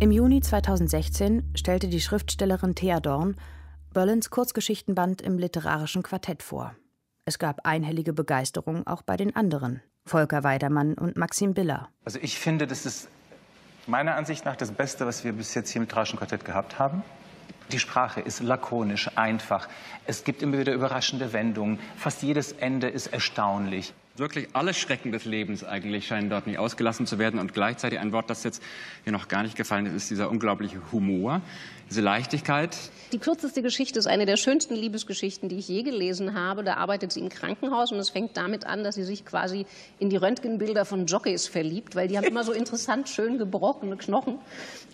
Im 0.00 0.10
Juni 0.10 0.42
2016 0.42 1.52
stellte 1.54 1.88
die 1.88 2.00
Schriftstellerin 2.02 2.74
Thea 2.74 3.00
Dorn 3.00 3.36
Berlins 3.92 4.30
Kurzgeschichtenband 4.30 5.20
im 5.20 5.36
literarischen 5.38 6.02
Quartett 6.02 6.42
vor. 6.42 6.74
Es 7.26 7.38
gab 7.38 7.66
einhellige 7.66 8.14
Begeisterung 8.14 8.86
auch 8.86 9.02
bei 9.02 9.18
den 9.18 9.36
anderen, 9.36 9.82
Volker 10.06 10.42
Weidermann 10.42 10.94
und 10.94 11.18
Maxim 11.18 11.52
Biller. 11.52 11.90
Also 12.06 12.18
ich 12.22 12.38
finde, 12.38 12.66
das 12.66 12.86
ist 12.86 13.08
meiner 13.86 14.16
Ansicht 14.16 14.46
nach 14.46 14.56
das 14.56 14.72
Beste, 14.72 15.04
was 15.04 15.24
wir 15.24 15.34
bis 15.34 15.54
jetzt 15.54 15.70
hier 15.70 15.82
mit 15.82 15.90
Trauschen 15.90 16.18
Quartett 16.18 16.46
gehabt 16.46 16.78
haben. 16.78 17.02
Die 17.70 17.78
Sprache 17.78 18.22
ist 18.22 18.40
lakonisch, 18.42 19.10
einfach. 19.16 19.68
Es 20.06 20.24
gibt 20.24 20.42
immer 20.42 20.58
wieder 20.58 20.72
überraschende 20.72 21.34
Wendungen. 21.34 21.78
Fast 21.96 22.22
jedes 22.22 22.52
Ende 22.52 22.88
ist 22.88 23.08
erstaunlich. 23.08 23.92
Wirklich 24.16 24.48
alle 24.52 24.74
Schrecken 24.74 25.10
des 25.10 25.24
Lebens 25.24 25.64
eigentlich 25.64 26.06
scheinen 26.06 26.28
dort 26.28 26.46
nicht 26.46 26.58
ausgelassen 26.58 27.06
zu 27.06 27.18
werden. 27.18 27.40
Und 27.40 27.54
gleichzeitig 27.54 27.98
ein 27.98 28.12
Wort, 28.12 28.28
das 28.28 28.44
jetzt 28.44 28.62
hier 29.04 29.12
noch 29.12 29.28
gar 29.28 29.42
nicht 29.42 29.56
gefallen 29.56 29.86
ist, 29.86 29.94
ist 29.94 30.10
dieser 30.10 30.30
unglaubliche 30.30 30.80
Humor, 30.92 31.40
diese 31.92 32.00
Leichtigkeit. 32.00 32.74
Die 33.12 33.18
kürzeste 33.18 33.60
Geschichte 33.60 33.98
ist 33.98 34.06
eine 34.06 34.24
der 34.24 34.38
schönsten 34.38 34.74
Liebesgeschichten, 34.74 35.50
die 35.50 35.58
ich 35.58 35.68
je 35.68 35.82
gelesen 35.82 36.32
habe. 36.32 36.64
Da 36.64 36.76
arbeitet 36.78 37.12
sie 37.12 37.20
im 37.20 37.28
Krankenhaus 37.28 37.92
und 37.92 37.98
es 37.98 38.08
fängt 38.08 38.38
damit 38.38 38.64
an, 38.64 38.82
dass 38.82 38.94
sie 38.94 39.04
sich 39.04 39.26
quasi 39.26 39.66
in 39.98 40.08
die 40.08 40.16
Röntgenbilder 40.16 40.86
von 40.86 41.04
Jockeys 41.04 41.46
verliebt, 41.46 41.94
weil 41.94 42.08
die 42.08 42.16
haben 42.16 42.24
immer 42.24 42.44
so 42.44 42.52
interessant 42.52 43.10
schön 43.10 43.36
gebrochene 43.36 43.98
Knochen. 43.98 44.38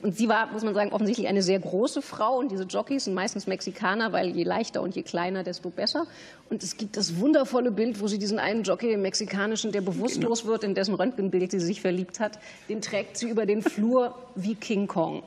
Und 0.03 0.17
sie 0.17 0.29
war, 0.29 0.51
muss 0.51 0.65
man 0.65 0.75
sagen, 0.75 0.93
offensichtlich 0.93 1.29
eine 1.29 1.43
sehr 1.43 1.61
große 1.61 2.03
Frau 2.03 2.39
und 2.39 2.51
diese 2.51 2.65
Jockeys 2.65 3.05
sind 3.05 3.15
meistens 3.15 3.47
Mexikaner, 3.47 4.13
weil 4.13 4.31
je 4.31 4.43
leichter 4.43 4.83
und 4.83 4.97
je 4.97 5.03
kleiner, 5.05 5.45
desto 5.45 5.71
besser. 5.71 6.05
Und 6.51 6.65
es 6.65 6.77
gibt 6.77 6.97
das 6.97 7.21
wundervolle 7.21 7.71
Bild, 7.71 8.01
wo 8.01 8.09
sie 8.09 8.19
diesen 8.19 8.41
einen 8.41 8.65
Jockey 8.65 8.93
im 8.93 9.03
mexikanischen, 9.03 9.71
der 9.71 9.83
bewusstlos 9.83 10.41
genau. 10.41 10.53
wird, 10.55 10.65
in 10.65 10.75
dessen 10.75 10.95
Röntgenbild 10.95 11.53
sie 11.53 11.61
sich 11.61 11.81
verliebt 11.81 12.19
hat, 12.19 12.41
den 12.69 12.83
trägt 12.83 13.17
sie 13.17 13.29
über 13.29 13.47
den 13.47 13.63
Flur 13.63 14.17
wie 14.35 14.57
King 14.57 14.89
Kong. 14.89 15.23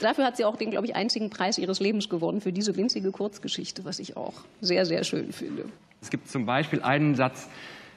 Dafür 0.00 0.24
hat 0.24 0.36
sie 0.36 0.44
auch 0.44 0.56
den, 0.56 0.70
glaube 0.70 0.86
ich, 0.86 0.96
einzigen 0.96 1.30
Preis 1.30 1.58
ihres 1.58 1.80
Lebens 1.80 2.08
gewonnen 2.08 2.40
für 2.40 2.52
diese 2.52 2.76
winzige 2.76 3.10
Kurzgeschichte, 3.10 3.84
was 3.84 3.98
ich 3.98 4.16
auch 4.16 4.34
sehr, 4.60 4.86
sehr 4.86 5.04
schön 5.04 5.32
finde. 5.32 5.66
Es 6.00 6.10
gibt 6.10 6.28
zum 6.28 6.46
Beispiel 6.46 6.82
einen 6.82 7.14
Satz, 7.14 7.48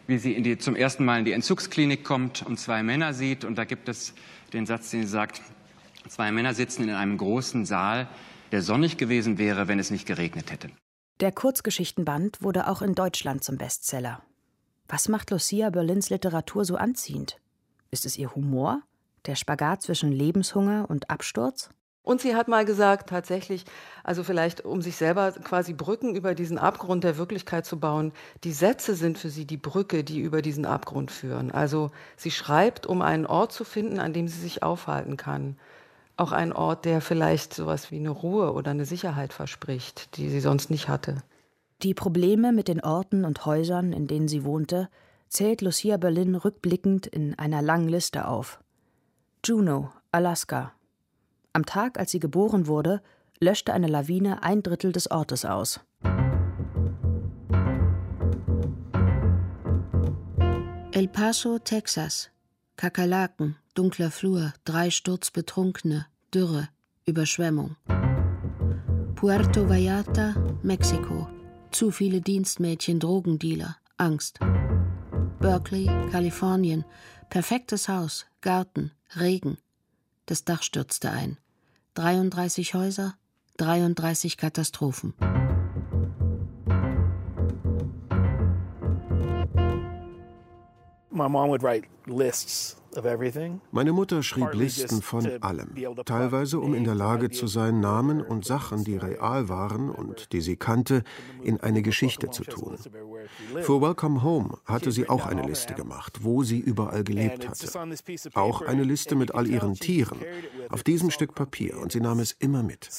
wie 0.07 0.17
sie 0.17 0.41
die, 0.41 0.57
zum 0.57 0.75
ersten 0.75 1.03
Mal 1.03 1.19
in 1.19 1.25
die 1.25 1.33
Entzugsklinik 1.33 2.03
kommt 2.03 2.45
und 2.45 2.60
zwei 2.60 2.83
Männer 2.83 3.13
sieht. 3.13 3.43
Und 3.43 3.57
da 3.57 3.65
gibt 3.65 3.89
es 3.89 4.13
den 4.53 4.65
Satz, 4.65 4.91
den 4.91 5.01
sie 5.01 5.07
sagt, 5.07 5.41
zwei 6.07 6.31
Männer 6.31 6.53
sitzen 6.53 6.83
in 6.83 6.95
einem 6.95 7.17
großen 7.17 7.65
Saal, 7.65 8.07
der 8.51 8.62
sonnig 8.62 8.97
gewesen 8.97 9.38
wäre, 9.38 9.67
wenn 9.67 9.79
es 9.79 9.91
nicht 9.91 10.05
geregnet 10.05 10.51
hätte. 10.51 10.69
Der 11.19 11.31
Kurzgeschichtenband 11.31 12.41
wurde 12.41 12.67
auch 12.67 12.81
in 12.81 12.95
Deutschland 12.95 13.43
zum 13.43 13.57
Bestseller. 13.57 14.21
Was 14.88 15.10
macht 15.10 15.31
Lucia 15.31 15.69
Berlins 15.69 16.10
Literatur 16.10 16.63
so 16.63 16.77
anziehend? 16.77 17.39
Ist 17.91 18.05
es 18.05 18.17
ihr 18.17 18.33
Humor? 18.36 18.81
Der 19.25 19.36
Spagat 19.36 19.81
zwischen 19.81 20.12
Lebenshunger 20.12 20.89
und 20.89 21.10
Absturz? 21.10 21.69
Und 22.08 22.22
sie 22.22 22.38
hat 22.38 22.48
mal 22.48 22.63
gesagt, 22.63 23.10
tatsächlich, 23.10 23.65
also 24.02 24.24
vielleicht 24.24 24.63
um 24.63 24.82
sich 24.82 24.96
selber 24.96 25.34
quasi 25.34 25.74
Brücken 25.74 26.15
über 26.15 26.36
diesen 26.36 26.58
Abgrund 26.58 27.04
der 27.04 27.17
Wirklichkeit 27.17 27.65
zu 27.65 27.82
bauen, 27.82 28.13
die 28.46 28.54
Sätze 28.54 28.96
sind 28.96 29.17
für 29.17 29.30
sie 29.30 29.43
die 29.43 29.58
Brücke, 29.58 30.06
die 30.06 30.22
über 30.22 30.41
diesen 30.41 30.65
Abgrund 30.65 31.12
führen. 31.12 31.52
Also 31.52 31.91
sie 32.15 32.32
schreibt, 32.32 32.86
um 32.86 33.02
einen 33.02 33.26
Ort 33.26 33.52
zu 33.52 33.65
finden, 33.65 34.00
an 34.00 34.13
dem 34.13 34.30
sie 34.30 34.39
sich 34.39 34.63
aufhalten 34.63 35.17
kann. 35.17 35.58
Auch 36.15 36.32
einen 36.32 36.54
Ort, 36.54 36.86
der 36.86 37.02
vielleicht 37.02 37.54
sowas 37.54 37.91
wie 37.91 37.98
eine 37.98 38.12
Ruhe 38.12 38.54
oder 38.54 38.72
eine 38.72 38.86
Sicherheit 38.86 39.34
verspricht, 39.34 40.15
die 40.15 40.30
sie 40.30 40.39
sonst 40.39 40.70
nicht 40.70 40.88
hatte. 40.88 41.17
Die 41.84 41.93
Probleme 41.93 42.54
mit 42.54 42.70
den 42.70 42.80
Orten 42.80 43.26
und 43.26 43.46
Häusern, 43.46 43.91
in 43.91 44.08
denen 44.08 44.30
sie 44.30 44.46
wohnte, 44.46 44.88
zählt 45.28 45.60
Lucia 45.60 45.98
Berlin 45.98 46.36
rückblickend 46.36 47.06
in 47.06 47.38
einer 47.38 47.62
langen 47.62 47.89
Liste 47.89 48.30
auf. 48.30 48.62
Juneau, 49.43 49.91
Alaska. 50.13 50.72
Am 51.53 51.65
Tag, 51.65 51.99
als 51.99 52.12
sie 52.12 52.19
geboren 52.19 52.67
wurde, 52.67 53.01
löschte 53.39 53.73
eine 53.73 53.88
Lawine 53.88 54.43
ein 54.43 54.63
Drittel 54.63 54.91
des 54.91 55.10
Ortes 55.12 55.45
aus. 55.45 55.79
El 60.91 61.07
Paso, 61.07 61.60
Texas. 61.60 62.31
Kakerlaken, 62.75 63.55
dunkler 63.75 64.12
Flur, 64.12 64.53
drei 64.65 64.89
Sturzbetrunkene, 64.89 66.07
Dürre, 66.33 66.69
Überschwemmung. 67.05 67.75
Puerto 69.15 69.67
Vallarta, 69.67 70.36
Mexiko. 70.63 71.27
Zu 71.71 71.91
viele 71.91 72.21
Dienstmädchen, 72.21 72.99
Drogendealer, 72.99 73.77
Angst. 73.97 74.39
Berkeley, 75.39 75.86
Kalifornien. 76.12 76.86
Perfektes 77.29 77.89
Haus, 77.89 78.25
Garten, 78.41 78.91
Regen. 79.15 79.57
Das 80.27 80.43
Dach 80.43 80.61
stürzte 80.61 81.09
ein. 81.09 81.37
33 81.93 82.73
Häuser, 82.73 83.15
33 83.57 84.35
Katastrophen. 84.35 85.13
My 91.09 91.29
mom 91.29 91.49
would 91.49 91.63
write 91.63 91.87
lists 92.07 92.75
meine 93.71 93.93
Mutter 93.93 94.23
schrieb 94.23 94.53
Listen 94.53 95.01
von 95.01 95.25
allem, 95.41 95.75
teilweise 96.05 96.60
um 96.60 96.73
in 96.73 96.83
der 96.83 96.95
Lage 96.95 97.29
zu 97.29 97.47
sein, 97.47 97.79
Namen 97.79 98.21
und 98.21 98.45
Sachen, 98.45 98.83
die 98.83 98.97
real 98.97 99.49
waren 99.49 99.89
und 99.89 100.33
die 100.33 100.41
sie 100.41 100.55
kannte, 100.55 101.03
in 101.43 101.60
eine 101.60 101.81
Geschichte 101.81 102.29
zu 102.29 102.43
tun. 102.43 102.77
Für 103.62 103.81
Welcome 103.81 104.23
Home 104.23 104.57
hatte 104.65 104.91
sie 104.91 105.10
auch 105.10 105.25
eine 105.25 105.43
Liste 105.43 105.73
gemacht, 105.73 106.19
wo 106.23 106.43
sie 106.43 106.60
überall 106.60 107.03
gelebt 107.03 107.47
hatte. 107.47 107.67
Auch 108.33 108.62
eine 108.62 108.83
Liste 108.83 109.15
mit 109.15 109.36
all 109.36 109.47
ihren 109.47 109.75
Tieren, 109.75 110.19
auf 110.69 110.83
diesem 110.83 111.12
Stück 111.12 111.36
Papier, 111.36 111.77
und 111.79 111.91
sie 111.91 111.99
nahm 111.99 112.19
es 112.19 112.31
immer 112.31 112.63
mit. 112.63 112.89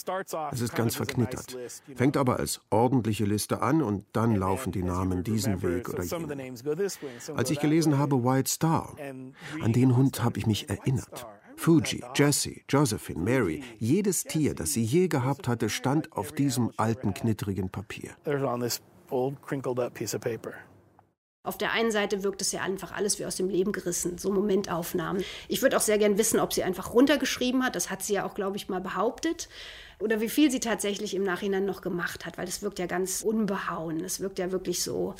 Es 0.52 0.60
ist 0.60 0.74
ganz 0.74 0.96
verknittert, 0.96 1.56
fängt 1.94 2.16
aber 2.16 2.38
als 2.38 2.60
ordentliche 2.70 3.24
Liste 3.24 3.62
an 3.62 3.82
und 3.82 4.04
dann 4.12 4.36
laufen 4.36 4.72
die 4.72 4.82
Namen 4.82 5.24
diesen 5.24 5.62
Weg 5.62 5.88
oder 5.88 6.04
jenen. 6.04 6.56
Als 7.34 7.50
ich 7.50 7.60
gelesen 7.60 7.98
habe 7.98 8.24
White 8.24 8.50
Star, 8.50 8.96
an 9.60 9.72
den 9.72 9.87
Hund 9.96 10.22
habe 10.22 10.38
ich 10.38 10.46
mich 10.46 10.68
erinnert. 10.68 11.26
Fuji, 11.56 12.04
Jessie, 12.14 12.62
Josephine, 12.68 13.20
Mary, 13.20 13.64
jedes 13.78 14.22
Tier, 14.22 14.54
das 14.54 14.72
sie 14.72 14.84
je 14.84 15.08
gehabt 15.08 15.48
hatte, 15.48 15.68
stand 15.68 16.12
auf 16.12 16.30
diesem 16.30 16.70
alten, 16.76 17.14
knittrigen 17.14 17.68
Papier. 17.68 18.10
Auf 21.42 21.56
der 21.56 21.72
einen 21.72 21.90
Seite 21.90 22.22
wirkt 22.22 22.42
es 22.42 22.52
ja 22.52 22.60
einfach 22.60 22.92
alles 22.92 23.18
wie 23.18 23.24
aus 23.24 23.36
dem 23.36 23.48
Leben 23.48 23.72
gerissen, 23.72 24.18
so 24.18 24.30
Momentaufnahmen. 24.30 25.24
Ich 25.48 25.62
würde 25.62 25.76
auch 25.76 25.82
sehr 25.82 25.98
gern 25.98 26.18
wissen, 26.18 26.40
ob 26.40 26.52
sie 26.52 26.62
einfach 26.62 26.92
runtergeschrieben 26.92 27.64
hat. 27.64 27.74
Das 27.74 27.90
hat 27.90 28.02
sie 28.02 28.14
ja 28.14 28.26
auch, 28.26 28.34
glaube 28.34 28.56
ich, 28.56 28.68
mal 28.68 28.80
behauptet. 28.80 29.48
Oder 29.98 30.20
wie 30.20 30.28
viel 30.28 30.50
sie 30.50 30.60
tatsächlich 30.60 31.14
im 31.14 31.22
Nachhinein 31.22 31.64
noch 31.64 31.80
gemacht 31.80 32.26
hat, 32.26 32.38
weil 32.38 32.46
es 32.46 32.62
wirkt 32.62 32.78
ja 32.78 32.86
ganz 32.86 33.22
unbehauen. 33.22 34.04
Es 34.04 34.20
wirkt 34.20 34.38
ja 34.38 34.52
wirklich 34.52 34.82
so 34.82 35.14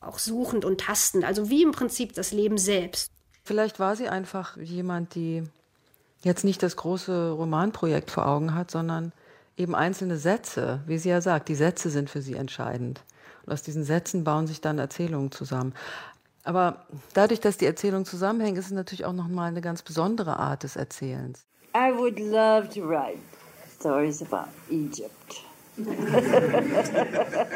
auch 0.00 0.18
suchend 0.18 0.64
und 0.64 0.82
tastend. 0.82 1.24
Also 1.24 1.50
wie 1.50 1.62
im 1.62 1.72
Prinzip 1.72 2.12
das 2.12 2.32
Leben 2.32 2.58
selbst. 2.58 3.10
Vielleicht 3.50 3.80
war 3.80 3.96
sie 3.96 4.08
einfach 4.08 4.56
jemand, 4.58 5.16
die 5.16 5.42
jetzt 6.22 6.44
nicht 6.44 6.62
das 6.62 6.76
große 6.76 7.32
Romanprojekt 7.32 8.12
vor 8.12 8.28
Augen 8.28 8.54
hat, 8.54 8.70
sondern 8.70 9.10
eben 9.56 9.74
einzelne 9.74 10.18
Sätze, 10.18 10.82
wie 10.86 10.98
sie 10.98 11.08
ja 11.08 11.20
sagt, 11.20 11.48
die 11.48 11.56
Sätze 11.56 11.90
sind 11.90 12.08
für 12.08 12.22
sie 12.22 12.34
entscheidend. 12.34 13.02
Und 13.44 13.52
aus 13.52 13.62
diesen 13.62 13.82
Sätzen 13.82 14.22
bauen 14.22 14.46
sich 14.46 14.60
dann 14.60 14.78
Erzählungen 14.78 15.32
zusammen. 15.32 15.74
Aber 16.44 16.86
dadurch, 17.12 17.40
dass 17.40 17.56
die 17.56 17.66
Erzählungen 17.66 18.04
zusammenhängen, 18.04 18.56
ist 18.56 18.66
es 18.66 18.70
natürlich 18.70 19.04
auch 19.04 19.12
nochmal 19.12 19.48
eine 19.48 19.62
ganz 19.62 19.82
besondere 19.82 20.38
Art 20.38 20.62
des 20.62 20.76
Erzählens. 20.76 21.44
I 21.74 21.90
would 21.92 22.20
love 22.20 22.68
to 22.72 22.88
write 22.88 23.18
stories 23.80 24.22
about 24.22 24.48
Egypt. 24.70 25.42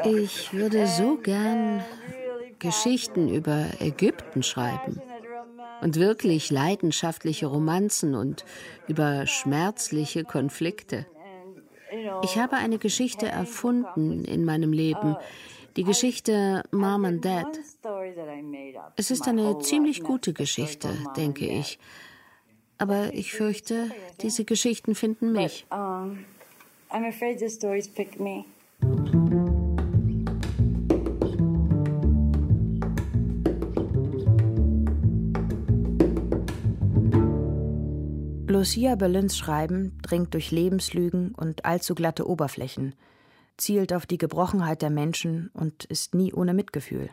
ich 0.05 0.53
würde 0.53 0.89
so 0.89 1.19
gern 1.19 1.85
Geschichten 2.59 3.29
über 3.29 3.69
Ägypten 3.79 4.43
schreiben 4.43 5.01
und 5.81 5.97
wirklich 5.97 6.51
leidenschaftliche 6.51 7.47
Romanzen 7.47 8.15
und 8.15 8.45
über 8.89 9.27
schmerzliche 9.27 10.25
Konflikte. 10.25 11.07
Ich 12.23 12.39
habe 12.39 12.57
eine 12.57 12.79
Geschichte 12.79 13.27
erfunden 13.27 14.25
in 14.25 14.45
meinem 14.45 14.73
Leben, 14.73 15.17
die 15.77 15.85
Geschichte 15.85 16.63
Mom 16.71 17.05
and 17.05 17.25
Dad. 17.25 17.59
Es 18.97 19.11
ist 19.11 19.29
eine 19.29 19.59
ziemlich 19.61 20.03
gute 20.03 20.33
Geschichte, 20.33 20.89
denke 21.17 21.47
ich. 21.47 21.79
Aber 22.79 23.15
ich 23.15 23.33
fürchte, 23.33 23.91
diese 24.21 24.45
Geschichten 24.45 24.95
finden 24.95 25.33
mich. 25.33 25.67
I'm 25.71 27.09
afraid 27.09 27.41
the 27.41 27.49
stories 27.49 27.89
pick 27.89 28.21
me. 28.21 28.45
Lucia 38.65 38.95
Berlins 38.95 39.37
Schreiben 39.37 39.99
dringt 40.01 40.33
durch 40.33 40.51
Lebenslügen 40.51 41.35
und 41.35 41.67
allzu 41.67 41.95
glatte 41.95 42.27
Oberflächen, 42.27 42.95
zielt 43.59 43.93
auf 43.93 44.07
die 44.07 44.17
Gebrochenheit 44.17 44.81
der 44.81 44.89
Menschen 44.89 45.51
und 45.53 45.85
ist 45.85 46.15
nie 46.15 46.33
ohne 46.33 46.55
Mitgefühl. 46.55 47.11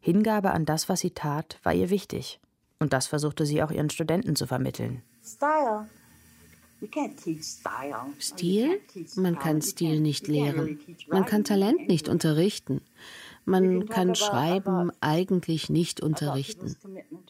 Hingabe 0.00 0.50
an 0.50 0.64
das, 0.64 0.88
was 0.88 0.98
sie 0.98 1.12
tat, 1.12 1.60
war 1.62 1.72
ihr 1.72 1.90
wichtig. 1.90 2.40
Und 2.80 2.92
das 2.92 3.06
versuchte 3.06 3.46
sie 3.46 3.62
auch 3.62 3.70
ihren 3.70 3.90
Studenten 3.90 4.34
zu 4.34 4.48
vermitteln. 4.48 5.04
Stil? 8.18 8.80
Man 9.14 9.38
kann 9.38 9.62
Stil 9.62 10.00
nicht 10.00 10.26
lehren. 10.26 10.80
Man 11.06 11.26
kann 11.26 11.44
Talent 11.44 11.86
nicht 11.86 12.08
unterrichten. 12.08 12.80
Man 13.48 13.88
kann 13.88 14.14
Schreiben 14.14 14.92
eigentlich 15.00 15.70
nicht 15.70 16.02
unterrichten, 16.02 16.76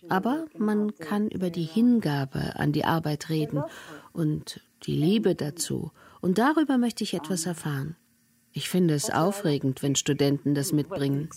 aber 0.09 0.47
man 0.59 0.97
kann 0.97 1.29
über 1.29 1.49
die 1.49 1.63
Hingabe 1.63 2.57
an 2.57 2.73
die 2.73 2.85
Arbeit 2.85 3.29
reden 3.29 3.63
und 4.13 4.61
die 4.83 4.97
Liebe 4.97 5.37
dazu, 5.37 5.93
und 6.21 6.39
darüber 6.39 6.77
möchte 6.77 7.05
ich 7.05 7.15
etwas 7.15 7.47
erfahren. 7.47 7.95
Ich 8.53 8.69
finde 8.69 8.95
es 8.95 9.11
aufregend, 9.11 9.85
wenn 9.85 9.95
Studenten 9.95 10.57
das 10.57 10.73
mitbringen. 10.73 11.29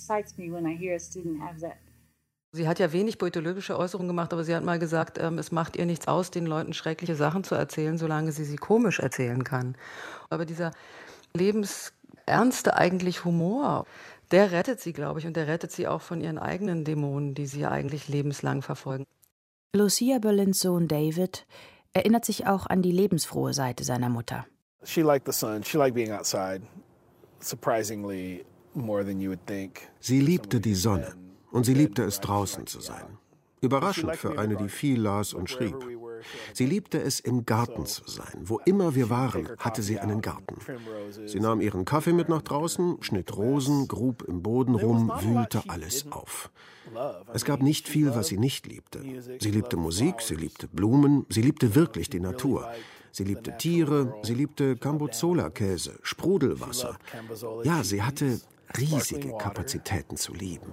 Sie 2.53 2.67
hat 2.67 2.79
ja 2.79 2.91
wenig 2.91 3.19
poetologische 3.19 3.77
Äußerungen 3.77 4.07
gemacht, 4.07 4.33
aber 4.33 4.43
sie 4.43 4.55
hat 4.55 4.63
mal 4.63 4.79
gesagt, 4.79 5.19
ähm, 5.19 5.37
es 5.37 5.51
macht 5.51 5.77
ihr 5.77 5.85
nichts 5.85 6.07
aus, 6.07 6.31
den 6.31 6.45
Leuten 6.47 6.73
schreckliche 6.73 7.15
Sachen 7.15 7.43
zu 7.43 7.53
erzählen, 7.53 7.97
solange 7.97 8.31
sie 8.31 8.43
sie 8.43 8.57
komisch 8.57 8.99
erzählen 8.99 9.43
kann. 9.43 9.75
Aber 10.29 10.45
dieser 10.45 10.71
lebensernste 11.33 12.75
eigentlich 12.75 13.23
Humor, 13.23 13.85
der 14.31 14.51
rettet 14.51 14.79
sie, 14.79 14.93
glaube 14.93 15.19
ich, 15.19 15.27
und 15.27 15.35
der 15.35 15.47
rettet 15.47 15.71
sie 15.71 15.87
auch 15.87 16.01
von 16.01 16.21
ihren 16.21 16.37
eigenen 16.37 16.83
Dämonen, 16.83 17.33
die 17.33 17.45
sie 17.45 17.65
eigentlich 17.65 18.07
lebenslang 18.07 18.61
verfolgen. 18.61 19.05
Lucia 19.73 20.19
Berlins 20.19 20.59
Sohn 20.59 20.87
David 20.87 21.45
erinnert 21.93 22.25
sich 22.25 22.47
auch 22.47 22.65
an 22.67 22.81
die 22.81 22.91
lebensfrohe 22.91 23.53
Seite 23.53 23.83
seiner 23.83 24.09
Mutter. 24.09 24.45
She 24.83 25.01
liked 25.01 25.25
the 25.25 25.33
sun. 25.33 25.63
She 25.63 25.77
liked 25.77 25.95
being 25.95 26.11
outside. 26.11 26.61
Surprisingly 27.39 28.45
more 28.73 29.03
than 29.03 29.19
you 29.19 29.29
would 29.29 29.45
think. 29.45 29.89
Sie 29.99 30.19
liebte 30.19 30.59
die 30.59 30.75
Sonne. 30.75 31.15
Und 31.51 31.65
sie 31.65 31.73
liebte 31.73 32.03
es, 32.03 32.19
draußen 32.19 32.65
zu 32.65 32.79
sein. 32.79 33.17
Überraschend 33.61 34.15
für 34.15 34.39
eine, 34.39 34.57
die 34.57 34.69
viel 34.69 34.99
las 34.99 35.33
und 35.33 35.49
schrieb. 35.49 35.75
Sie 36.53 36.65
liebte 36.65 37.01
es, 37.01 37.19
im 37.19 37.45
Garten 37.45 37.85
zu 37.85 38.01
sein. 38.07 38.41
Wo 38.41 38.59
immer 38.65 38.95
wir 38.95 39.09
waren, 39.09 39.49
hatte 39.57 39.81
sie 39.81 39.99
einen 39.99 40.21
Garten. 40.21 40.57
Sie 41.25 41.39
nahm 41.39 41.61
ihren 41.61 41.85
Kaffee 41.85 42.13
mit 42.13 42.29
nach 42.29 42.41
draußen, 42.41 42.97
schnitt 43.01 43.35
Rosen, 43.35 43.87
grub 43.87 44.23
im 44.23 44.41
Boden 44.41 44.75
rum, 44.75 45.11
wühlte 45.21 45.63
alles 45.67 46.11
auf. 46.11 46.51
Es 47.33 47.45
gab 47.45 47.61
nicht 47.61 47.87
viel, 47.87 48.13
was 48.15 48.27
sie 48.27 48.37
nicht 48.37 48.67
liebte. 48.67 49.03
Sie 49.39 49.51
liebte 49.51 49.77
Musik, 49.77 50.21
sie 50.21 50.35
liebte 50.35 50.67
Blumen, 50.67 51.25
sie 51.29 51.41
liebte 51.41 51.75
wirklich 51.75 52.09
die 52.09 52.19
Natur. 52.19 52.69
Sie 53.11 53.25
liebte 53.25 53.57
Tiere, 53.57 54.13
sie 54.23 54.33
liebte 54.33 54.77
Cambozola-Käse, 54.77 55.99
Sprudelwasser. 56.01 56.97
Ja, 57.63 57.83
sie 57.83 58.01
hatte 58.01 58.39
riesige 58.77 59.35
Kapazitäten 59.37 60.15
zu 60.15 60.33
lieben. 60.33 60.71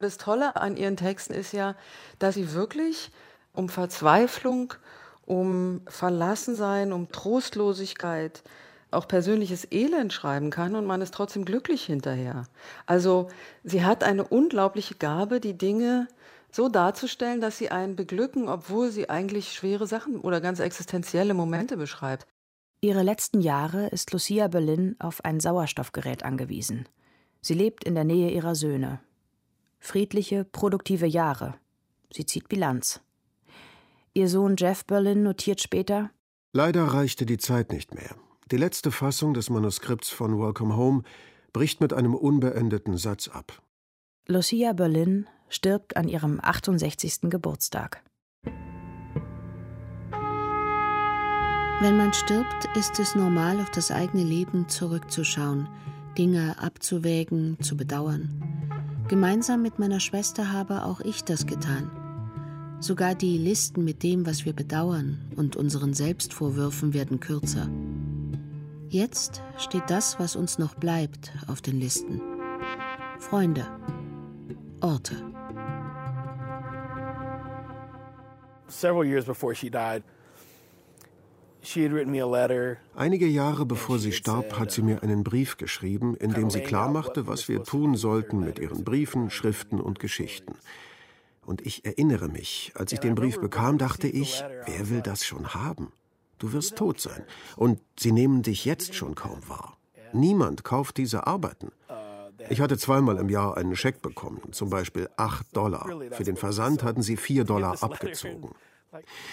Das 0.00 0.16
Tolle 0.16 0.56
an 0.56 0.78
ihren 0.78 0.96
Texten 0.96 1.34
ist 1.34 1.52
ja, 1.52 1.76
dass 2.18 2.34
sie 2.34 2.54
wirklich 2.54 3.10
um 3.52 3.68
Verzweiflung, 3.68 4.72
um 5.26 5.82
Verlassensein, 5.86 6.92
um 6.92 7.12
Trostlosigkeit, 7.12 8.42
auch 8.90 9.06
persönliches 9.06 9.70
Elend 9.70 10.12
schreiben 10.12 10.50
kann 10.50 10.74
und 10.74 10.86
man 10.86 11.02
ist 11.02 11.12
trotzdem 11.14 11.44
glücklich 11.44 11.84
hinterher. 11.84 12.44
Also 12.86 13.28
sie 13.62 13.84
hat 13.84 14.02
eine 14.02 14.24
unglaubliche 14.26 14.94
Gabe, 14.94 15.38
die 15.38 15.56
Dinge 15.56 16.08
so 16.50 16.68
darzustellen, 16.70 17.42
dass 17.42 17.58
sie 17.58 17.70
einen 17.70 17.94
beglücken, 17.94 18.48
obwohl 18.48 18.90
sie 18.90 19.10
eigentlich 19.10 19.52
schwere 19.52 19.86
Sachen 19.86 20.18
oder 20.18 20.40
ganz 20.40 20.60
existenzielle 20.60 21.34
Momente 21.34 21.76
beschreibt. 21.76 22.26
Ihre 22.80 23.02
letzten 23.02 23.42
Jahre 23.42 23.88
ist 23.88 24.12
Lucia 24.12 24.48
Berlin 24.48 24.96
auf 24.98 25.22
ein 25.24 25.38
Sauerstoffgerät 25.38 26.24
angewiesen. 26.24 26.88
Sie 27.42 27.54
lebt 27.54 27.84
in 27.84 27.94
der 27.94 28.04
Nähe 28.04 28.30
ihrer 28.30 28.54
Söhne. 28.54 29.00
Friedliche, 29.80 30.44
produktive 30.44 31.06
Jahre. 31.06 31.54
Sie 32.12 32.26
zieht 32.26 32.48
Bilanz. 32.48 33.00
Ihr 34.12 34.28
Sohn 34.28 34.56
Jeff 34.56 34.84
Berlin 34.84 35.22
notiert 35.22 35.60
später: 35.60 36.10
Leider 36.52 36.84
reichte 36.84 37.26
die 37.26 37.38
Zeit 37.38 37.72
nicht 37.72 37.94
mehr. 37.94 38.14
Die 38.50 38.56
letzte 38.56 38.90
Fassung 38.90 39.34
des 39.34 39.50
Manuskripts 39.50 40.10
von 40.10 40.38
Welcome 40.38 40.76
Home 40.76 41.02
bricht 41.52 41.80
mit 41.80 41.92
einem 41.92 42.14
unbeendeten 42.14 42.96
Satz 42.96 43.28
ab. 43.28 43.62
Lucia 44.26 44.72
Berlin 44.72 45.26
stirbt 45.48 45.96
an 45.96 46.08
ihrem 46.08 46.40
68. 46.40 47.30
Geburtstag. 47.30 48.02
Wenn 51.80 51.96
man 51.96 52.12
stirbt, 52.12 52.68
ist 52.76 52.98
es 52.98 53.14
normal, 53.14 53.58
auf 53.60 53.70
das 53.70 53.90
eigene 53.90 54.22
Leben 54.22 54.68
zurückzuschauen, 54.68 55.66
Dinge 56.18 56.56
abzuwägen, 56.60 57.56
zu 57.60 57.76
bedauern. 57.76 58.69
Gemeinsam 59.10 59.60
mit 59.60 59.80
meiner 59.80 59.98
Schwester 59.98 60.52
habe 60.52 60.84
auch 60.84 61.00
ich 61.00 61.24
das 61.24 61.44
getan. 61.44 61.90
Sogar 62.78 63.16
die 63.16 63.38
Listen 63.38 63.84
mit 63.84 64.04
dem, 64.04 64.24
was 64.24 64.44
wir 64.44 64.52
bedauern 64.52 65.32
und 65.34 65.56
unseren 65.56 65.94
Selbstvorwürfen 65.94 66.94
werden 66.94 67.18
kürzer. 67.18 67.68
Jetzt 68.88 69.42
steht 69.58 69.82
das, 69.88 70.20
was 70.20 70.36
uns 70.36 70.60
noch 70.60 70.76
bleibt, 70.76 71.32
auf 71.48 71.60
den 71.60 71.80
Listen. 71.80 72.20
Freunde, 73.18 73.66
Orte. 74.80 75.16
Several 78.68 79.04
years 79.04 79.24
before 79.24 79.56
she 79.56 79.68
died, 79.68 80.04
Einige 82.94 83.26
Jahre 83.26 83.66
bevor 83.66 83.98
sie 83.98 84.12
starb, 84.12 84.58
hat 84.58 84.70
sie 84.70 84.82
mir 84.82 85.02
einen 85.02 85.24
Brief 85.24 85.56
geschrieben, 85.56 86.16
in 86.16 86.32
dem 86.32 86.50
sie 86.50 86.60
klarmachte, 86.60 87.26
was 87.26 87.48
wir 87.48 87.64
tun 87.64 87.96
sollten 87.96 88.40
mit 88.40 88.58
ihren 88.58 88.84
Briefen, 88.84 89.30
Schriften 89.30 89.80
und 89.80 89.98
Geschichten. 89.98 90.54
Und 91.44 91.66
ich 91.66 91.84
erinnere 91.84 92.28
mich, 92.28 92.72
als 92.74 92.92
ich 92.92 93.00
den 93.00 93.14
Brief 93.14 93.40
bekam, 93.40 93.78
dachte 93.78 94.08
ich, 94.08 94.44
wer 94.66 94.88
will 94.90 95.00
das 95.00 95.24
schon 95.24 95.54
haben? 95.54 95.92
Du 96.38 96.52
wirst 96.52 96.76
tot 96.76 97.00
sein. 97.00 97.24
Und 97.56 97.80
sie 97.98 98.12
nehmen 98.12 98.42
dich 98.42 98.64
jetzt 98.64 98.94
schon 98.94 99.14
kaum 99.14 99.40
wahr. 99.48 99.76
Niemand 100.12 100.64
kauft 100.64 100.96
diese 100.96 101.26
Arbeiten. 101.26 101.72
Ich 102.48 102.60
hatte 102.60 102.78
zweimal 102.78 103.18
im 103.18 103.28
Jahr 103.28 103.56
einen 103.56 103.76
Scheck 103.76 104.00
bekommen, 104.00 104.40
zum 104.52 104.70
Beispiel 104.70 105.08
8 105.16 105.54
Dollar. 105.54 105.86
Für 106.12 106.24
den 106.24 106.36
Versand 106.36 106.82
hatten 106.82 107.02
sie 107.02 107.16
4 107.16 107.44
Dollar 107.44 107.82
abgezogen. 107.82 108.54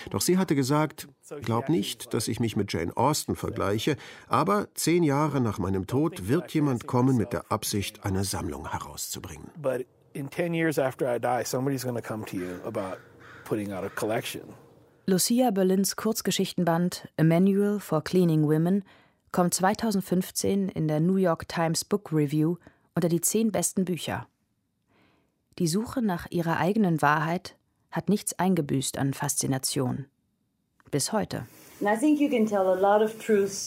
Doch 0.09 0.21
sie 0.21 0.37
hatte 0.37 0.55
gesagt, 0.55 1.07
glaub 1.41 1.69
nicht, 1.69 2.13
dass 2.13 2.27
ich 2.27 2.39
mich 2.39 2.55
mit 2.55 2.71
Jane 2.71 2.95
Austen 2.95 3.35
vergleiche, 3.35 3.97
aber 4.27 4.67
zehn 4.73 5.03
Jahre 5.03 5.41
nach 5.41 5.59
meinem 5.59 5.87
Tod 5.87 6.27
wird 6.27 6.53
jemand 6.53 6.87
kommen 6.87 7.17
mit 7.17 7.33
der 7.33 7.51
Absicht, 7.51 8.05
eine 8.05 8.23
Sammlung 8.23 8.71
herauszubringen. 8.71 9.49
Lucia 15.05 15.51
Berlins 15.51 15.95
Kurzgeschichtenband 15.95 17.07
A 17.17 17.23
Manual 17.23 17.79
for 17.79 18.03
Cleaning 18.03 18.43
Women 18.43 18.83
kommt 19.31 19.53
2015 19.53 20.69
in 20.69 20.87
der 20.87 20.99
New 20.99 21.15
York 21.15 21.47
Times 21.47 21.85
Book 21.85 22.11
Review 22.11 22.57
unter 22.95 23.09
die 23.09 23.21
zehn 23.21 23.51
besten 23.51 23.85
Bücher. 23.85 24.27
Die 25.59 25.67
Suche 25.67 26.01
nach 26.01 26.27
ihrer 26.29 26.57
eigenen 26.57 27.01
Wahrheit 27.01 27.56
hat 27.97 28.09
nichts 28.09 28.37
eingebüßt 28.37 28.99
an 28.99 29.15
Faszination. 29.15 30.05
Bis 30.91 31.11
heute. 31.11 31.47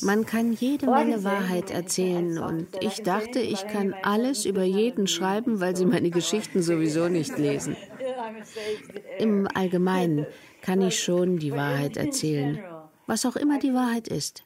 Man 0.02 0.24
kann 0.24 0.52
jede 0.52 0.86
Menge 0.86 1.24
Wahrheit 1.24 1.70
erzählen 1.70 2.38
und 2.38 2.68
ich 2.80 3.02
dachte, 3.02 3.40
ich 3.40 3.66
kann 3.66 3.92
alles 4.02 4.46
über 4.46 4.62
jeden 4.62 5.08
schreiben, 5.08 5.60
weil 5.60 5.76
sie 5.76 5.84
meine 5.84 6.10
Geschichten 6.10 6.62
sowieso 6.62 7.08
nicht 7.08 7.36
lesen. 7.38 7.76
Im 9.18 9.48
Allgemeinen 9.52 10.26
kann 10.62 10.80
ich 10.80 11.02
schon 11.02 11.38
die 11.38 11.52
Wahrheit 11.52 11.96
erzählen, 11.96 12.60
was 13.06 13.26
auch 13.26 13.36
immer 13.36 13.58
die 13.58 13.74
Wahrheit 13.74 14.06
ist. 14.06 14.44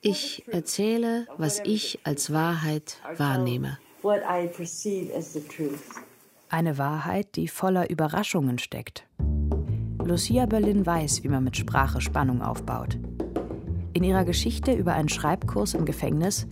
Ich 0.00 0.44
erzähle, 0.46 1.26
was 1.36 1.60
ich 1.64 1.98
als 2.04 2.32
Wahrheit 2.32 2.98
wahrnehme. 3.16 3.78
Eine 6.50 6.78
Wahrheit, 6.78 7.36
die 7.36 7.46
voller 7.46 7.90
Überraschungen 7.90 8.58
steckt. 8.58 9.06
Lucia 10.02 10.46
Berlin 10.46 10.86
weiß, 10.86 11.22
wie 11.22 11.28
man 11.28 11.44
mit 11.44 11.58
Sprache 11.58 12.00
Spannung 12.00 12.40
aufbaut. 12.40 12.98
In 13.92 14.02
ihrer 14.02 14.24
Geschichte 14.24 14.72
über 14.72 14.94
einen 14.94 15.10
Schreibkurs 15.10 15.74
im 15.74 15.84
Gefängnis 15.84 16.46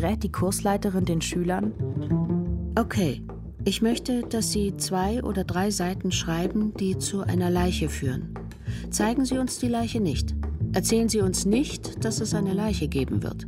rät 0.00 0.22
die 0.22 0.32
Kursleiterin 0.32 1.04
den 1.04 1.20
Schülern: 1.20 1.72
Okay, 2.78 3.22
ich 3.66 3.82
möchte, 3.82 4.22
dass 4.22 4.52
Sie 4.52 4.74
zwei 4.78 5.22
oder 5.22 5.44
drei 5.44 5.70
Seiten 5.70 6.12
schreiben, 6.12 6.72
die 6.80 6.96
zu 6.96 7.20
einer 7.20 7.50
Leiche 7.50 7.90
führen. 7.90 8.32
Zeigen 8.88 9.26
Sie 9.26 9.36
uns 9.36 9.58
die 9.58 9.68
Leiche 9.68 10.00
nicht. 10.00 10.34
Erzählen 10.72 11.10
Sie 11.10 11.20
uns 11.20 11.44
nicht, 11.44 12.02
dass 12.06 12.22
es 12.22 12.32
eine 12.32 12.54
Leiche 12.54 12.88
geben 12.88 13.22
wird. 13.22 13.44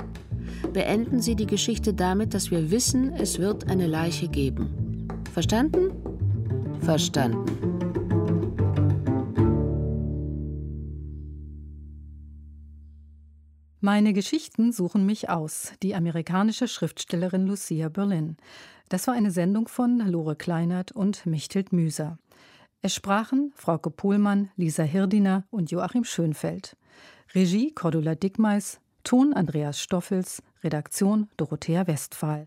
Beenden 0.74 1.22
Sie 1.22 1.34
die 1.34 1.46
Geschichte 1.46 1.94
damit, 1.94 2.34
dass 2.34 2.50
wir 2.50 2.70
wissen, 2.70 3.14
es 3.14 3.38
wird 3.38 3.70
eine 3.70 3.86
Leiche 3.86 4.28
geben. 4.28 4.83
Verstanden? 5.34 5.90
Verstanden. 6.82 7.44
Meine 13.80 14.12
Geschichten 14.12 14.70
suchen 14.70 15.04
mich 15.04 15.30
aus, 15.30 15.72
die 15.82 15.96
amerikanische 15.96 16.68
Schriftstellerin 16.68 17.48
Lucia 17.48 17.88
Berlin. 17.88 18.36
Das 18.88 19.08
war 19.08 19.14
eine 19.14 19.32
Sendung 19.32 19.66
von 19.66 19.98
Lore 19.98 20.36
Kleinert 20.36 20.92
und 20.92 21.26
Mechthild 21.26 21.72
Müser. 21.72 22.16
Es 22.80 22.94
sprachen 22.94 23.52
Frauke 23.56 23.90
Pohlmann, 23.90 24.50
Lisa 24.54 24.84
Hirdiner 24.84 25.48
und 25.50 25.72
Joachim 25.72 26.04
Schönfeld. 26.04 26.76
Regie 27.34 27.72
Cordula 27.72 28.14
Dickmeis, 28.14 28.78
Ton 29.02 29.34
Andreas 29.34 29.80
Stoffels, 29.80 30.44
Redaktion 30.62 31.28
Dorothea 31.36 31.88
Westphal. 31.88 32.46